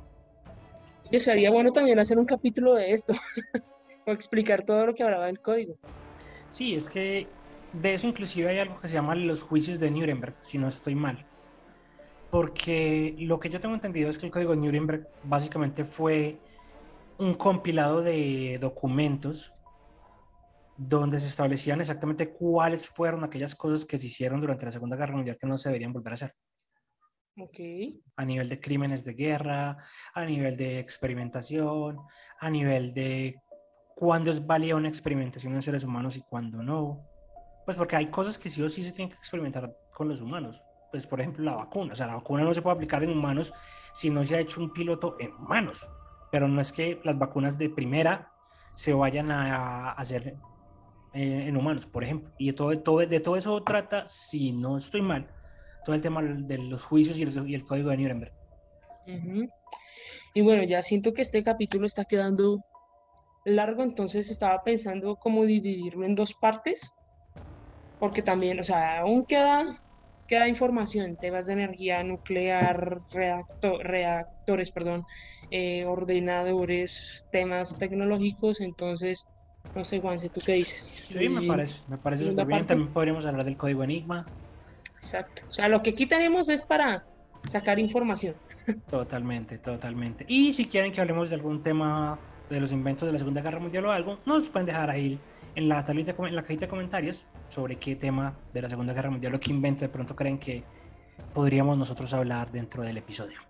[1.18, 3.14] sería bueno también hacer un capítulo de esto,
[4.06, 5.76] o explicar todo lo que hablaba del código.
[6.48, 7.26] Sí, es que
[7.72, 10.94] de eso inclusive hay algo que se llama los juicios de Nuremberg, si no estoy
[10.94, 11.26] mal.
[12.30, 16.38] Porque lo que yo tengo entendido es que el código de Nuremberg básicamente fue
[17.18, 19.52] un compilado de documentos
[20.76, 25.14] donde se establecían exactamente cuáles fueron aquellas cosas que se hicieron durante la Segunda Guerra
[25.14, 26.34] Mundial que no se deberían volver a hacer.
[28.16, 29.78] A nivel de crímenes de guerra,
[30.14, 31.98] a nivel de experimentación,
[32.38, 33.42] a nivel de
[33.96, 37.04] cuándo es válida una experimentación en seres humanos y cuándo no.
[37.64, 40.62] Pues porque hay cosas que sí o sí se tienen que experimentar con los humanos.
[40.92, 41.94] Pues por ejemplo la vacuna.
[41.94, 43.52] O sea, la vacuna no se puede aplicar en humanos
[43.92, 45.88] si no se ha hecho un piloto en humanos.
[46.30, 48.32] Pero no es que las vacunas de primera
[48.74, 50.36] se vayan a, hacer
[51.14, 52.32] eh, en humanos, por ejemplo.
[52.38, 55.28] Y de todo, de todo eso trata, si no estoy mal,
[55.84, 57.22] todo el tema de los juicios y
[57.54, 58.32] el, código de Nuremberg.
[60.34, 62.58] Y bueno, ya siento que este capítulo está quedando
[63.44, 66.90] largo, entonces estaba pensando cómo dividirlo en dos partes,
[68.00, 69.80] porque también, o sea, aún queda,
[70.26, 75.04] queda información, temas de energía nuclear, reactores, perdón,
[75.50, 79.26] eh, ordenadores, temas tecnológicos, entonces,
[79.74, 81.04] no sé, Juanse, ¿tú qué dices?
[81.06, 84.26] Sí, me parece, me parece súper bien, también podríamos hablar del código Enigma,
[85.04, 85.42] Exacto.
[85.50, 87.04] O sea, lo que aquí tenemos es para
[87.44, 88.34] sacar información.
[88.88, 90.24] Totalmente, totalmente.
[90.26, 93.60] Y si quieren que hablemos de algún tema de los inventos de la Segunda Guerra
[93.60, 95.18] Mundial o algo, nos pueden dejar ahí
[95.54, 99.10] en la, tablita, en la cajita de comentarios sobre qué tema de la Segunda Guerra
[99.10, 100.64] Mundial o qué invento de pronto creen que
[101.34, 103.40] podríamos nosotros hablar dentro del episodio.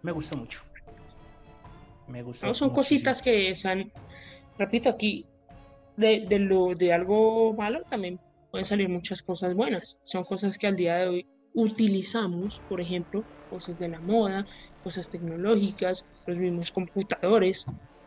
[0.00, 0.62] Me gustó mucho.
[2.06, 2.46] Me gustó.
[2.46, 3.76] No, son cositas que, o sea,
[4.56, 5.26] repito aquí,
[5.98, 8.18] de, de, lo, de algo malo también
[8.50, 10.00] pueden salir muchas cosas buenas.
[10.04, 14.46] Son cosas que al día de hoy utilizamos, por ejemplo, cosas de la moda,
[14.82, 17.64] cosas tecnológicas, los mismos computadores,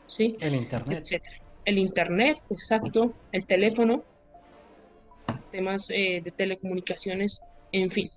[0.07, 0.35] ¿sí?
[0.39, 0.99] El Internet.
[1.01, 1.35] Etcétera.
[1.65, 4.03] El Internet, exacto, el teléfono,
[5.51, 8.09] temas eh, de telecomunicaciones, en fin,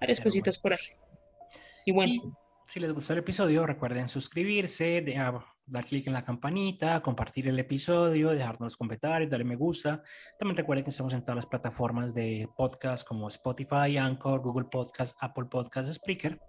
[0.00, 0.62] varias Pero cositas bueno.
[0.62, 1.58] por ahí.
[1.86, 2.32] Y bueno, Y
[2.66, 7.48] si les gustó el episodio, recuerden suscribirse, de- a- dar clic en la campanita, compartir
[7.48, 10.02] el episodio, dejarnos los comentarios, darle me gusta.
[10.38, 15.16] También recuerden que estamos en todas las plataformas de podcast como Spotify, Anchor, Google Podcast,
[15.20, 16.40] Apple Podcast, Spreaker.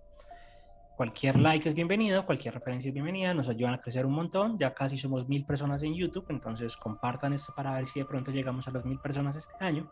[0.95, 4.59] Cualquier like es bienvenido, cualquier referencia es bienvenida, nos ayudan a crecer un montón.
[4.59, 8.29] Ya casi somos mil personas en YouTube, entonces compartan esto para ver si de pronto
[8.29, 9.91] llegamos a las mil personas este año.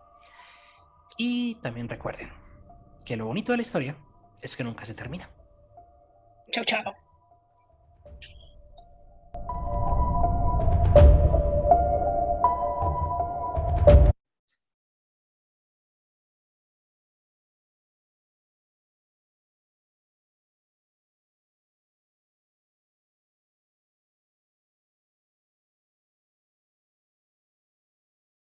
[1.17, 2.29] Y también recuerden
[3.03, 3.97] que lo bonito de la historia
[4.41, 5.29] es que nunca se termina.
[6.51, 7.10] chao, chao.